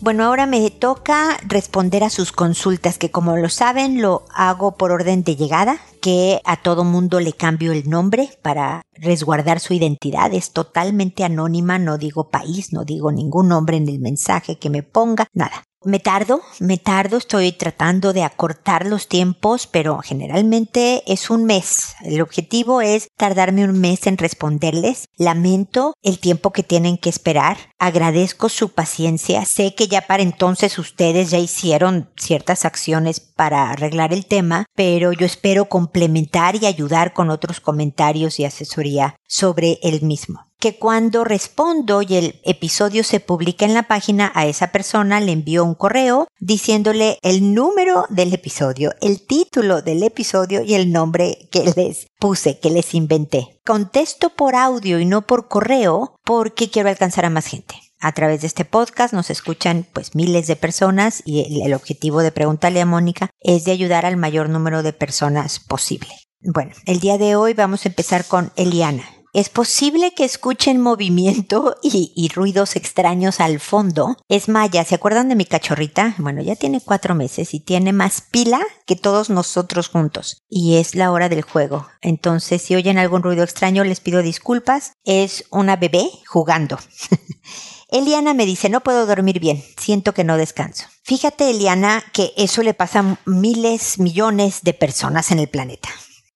Bueno, 0.02 0.24
ahora 0.24 0.46
me 0.46 0.68
toca 0.68 1.36
responder 1.46 2.02
a 2.02 2.10
sus 2.10 2.32
consultas, 2.32 2.98
que 2.98 3.12
como 3.12 3.36
lo 3.36 3.48
saben, 3.48 4.02
lo 4.02 4.24
hago 4.34 4.72
por 4.72 4.90
orden 4.90 5.22
de 5.22 5.36
llegada, 5.36 5.78
que 6.00 6.40
a 6.44 6.60
todo 6.60 6.82
mundo 6.82 7.20
le 7.20 7.32
cambio 7.32 7.70
el 7.70 7.88
nombre 7.88 8.28
para 8.42 8.82
resguardar 8.94 9.60
su 9.60 9.74
identidad. 9.74 10.34
Es 10.34 10.50
totalmente 10.50 11.22
anónima, 11.22 11.78
no 11.78 11.98
digo 11.98 12.30
país, 12.30 12.72
no 12.72 12.84
digo 12.84 13.12
ningún 13.12 13.46
nombre 13.46 13.76
en 13.76 13.88
el 13.88 14.00
mensaje 14.00 14.58
que 14.58 14.70
me 14.70 14.82
ponga, 14.82 15.28
nada. 15.34 15.62
Me 15.84 15.98
tardo, 15.98 16.42
me 16.60 16.78
tardo, 16.78 17.16
estoy 17.16 17.50
tratando 17.50 18.12
de 18.12 18.22
acortar 18.22 18.86
los 18.86 19.08
tiempos, 19.08 19.66
pero 19.66 19.98
generalmente 19.98 21.02
es 21.06 21.28
un 21.28 21.44
mes. 21.44 21.96
El 22.02 22.20
objetivo 22.20 22.80
es 22.80 23.08
tardarme 23.16 23.64
un 23.64 23.80
mes 23.80 24.06
en 24.06 24.16
responderles. 24.16 25.06
Lamento 25.16 25.94
el 26.02 26.20
tiempo 26.20 26.52
que 26.52 26.62
tienen 26.62 26.98
que 26.98 27.08
esperar. 27.08 27.56
Agradezco 27.80 28.48
su 28.48 28.68
paciencia. 28.68 29.44
Sé 29.44 29.74
que 29.74 29.88
ya 29.88 30.02
para 30.02 30.22
entonces 30.22 30.78
ustedes 30.78 31.30
ya 31.30 31.38
hicieron 31.38 32.08
ciertas 32.16 32.64
acciones 32.64 33.18
para 33.18 33.70
arreglar 33.70 34.12
el 34.12 34.26
tema, 34.26 34.66
pero 34.76 35.12
yo 35.12 35.26
espero 35.26 35.64
complementar 35.64 36.54
y 36.54 36.66
ayudar 36.66 37.12
con 37.12 37.28
otros 37.28 37.60
comentarios 37.60 38.38
y 38.38 38.44
asesoría 38.44 39.16
sobre 39.26 39.80
el 39.82 40.02
mismo 40.02 40.51
que 40.62 40.78
cuando 40.78 41.24
respondo 41.24 42.02
y 42.02 42.14
el 42.14 42.40
episodio 42.44 43.02
se 43.02 43.18
publica 43.18 43.64
en 43.64 43.74
la 43.74 43.88
página, 43.88 44.30
a 44.32 44.46
esa 44.46 44.68
persona 44.68 45.18
le 45.18 45.32
envío 45.32 45.64
un 45.64 45.74
correo 45.74 46.28
diciéndole 46.38 47.18
el 47.22 47.52
número 47.52 48.06
del 48.10 48.32
episodio, 48.32 48.92
el 49.00 49.26
título 49.26 49.82
del 49.82 50.04
episodio 50.04 50.62
y 50.62 50.74
el 50.74 50.92
nombre 50.92 51.48
que 51.50 51.72
les 51.74 52.06
puse, 52.20 52.60
que 52.60 52.70
les 52.70 52.94
inventé. 52.94 53.60
Contesto 53.66 54.30
por 54.30 54.54
audio 54.54 55.00
y 55.00 55.04
no 55.04 55.22
por 55.22 55.48
correo 55.48 56.14
porque 56.22 56.70
quiero 56.70 56.90
alcanzar 56.90 57.24
a 57.24 57.30
más 57.30 57.46
gente. 57.46 57.74
A 57.98 58.12
través 58.12 58.42
de 58.42 58.46
este 58.46 58.64
podcast 58.64 59.12
nos 59.12 59.30
escuchan 59.30 59.84
pues 59.92 60.14
miles 60.14 60.46
de 60.46 60.54
personas 60.54 61.24
y 61.24 61.40
el, 61.40 61.66
el 61.66 61.74
objetivo 61.74 62.22
de 62.22 62.30
Preguntarle 62.30 62.80
a 62.80 62.86
Mónica 62.86 63.30
es 63.40 63.64
de 63.64 63.72
ayudar 63.72 64.06
al 64.06 64.16
mayor 64.16 64.48
número 64.48 64.84
de 64.84 64.92
personas 64.92 65.58
posible. 65.58 66.10
Bueno, 66.40 66.70
el 66.86 67.00
día 67.00 67.18
de 67.18 67.34
hoy 67.34 67.52
vamos 67.52 67.84
a 67.84 67.88
empezar 67.88 68.24
con 68.26 68.52
Eliana 68.54 69.02
es 69.32 69.48
posible 69.48 70.12
que 70.14 70.24
escuchen 70.24 70.78
movimiento 70.80 71.76
y, 71.82 72.30
ruidos 72.34 72.76
extraños 72.76 73.40
al 73.40 73.60
fondo. 73.60 74.16
Es 74.28 74.48
Maya, 74.48 74.84
¿se 74.84 74.94
acuerdan 74.94 75.30
de 75.30 75.36
mi 75.36 75.46
cachorrita? 75.46 76.14
Bueno, 76.18 76.42
ya 76.42 76.54
tiene 76.54 76.82
cuatro 76.82 77.14
meses 77.14 77.54
y 77.54 77.60
tiene 77.60 77.94
más 77.94 78.20
pila 78.20 78.60
que 78.86 78.94
todos 78.94 79.30
nosotros 79.30 79.88
juntos. 79.88 80.42
Y 80.50 80.76
es 80.76 80.94
la 80.94 81.10
hora 81.10 81.30
del 81.30 81.42
juego. 81.42 81.88
Entonces, 82.02 82.60
si 82.60 82.74
oyen 82.74 82.98
algún 82.98 83.22
ruido 83.22 83.42
extraño, 83.42 83.84
les 83.84 84.00
pido 84.00 84.20
disculpas. 84.20 84.92
Es 85.04 85.46
una 85.50 85.76
bebé 85.76 86.10
jugando. 86.26 86.78
Eliana 87.88 88.34
me 88.34 88.46
dice, 88.46 88.68
no 88.68 88.80
puedo 88.80 89.06
dormir 89.06 89.40
bien, 89.40 89.62
siento 89.78 90.14
que 90.14 90.24
no 90.24 90.36
descanso. 90.36 90.86
Fíjate, 91.02 91.50
Eliana, 91.50 92.02
que 92.12 92.32
eso 92.36 92.62
le 92.62 92.72
pasa 92.74 93.00
a 93.00 93.18
miles, 93.26 93.98
millones 93.98 94.60
de 94.62 94.72
personas 94.74 95.30
en 95.30 95.38
el 95.38 95.48
planeta. 95.48 95.88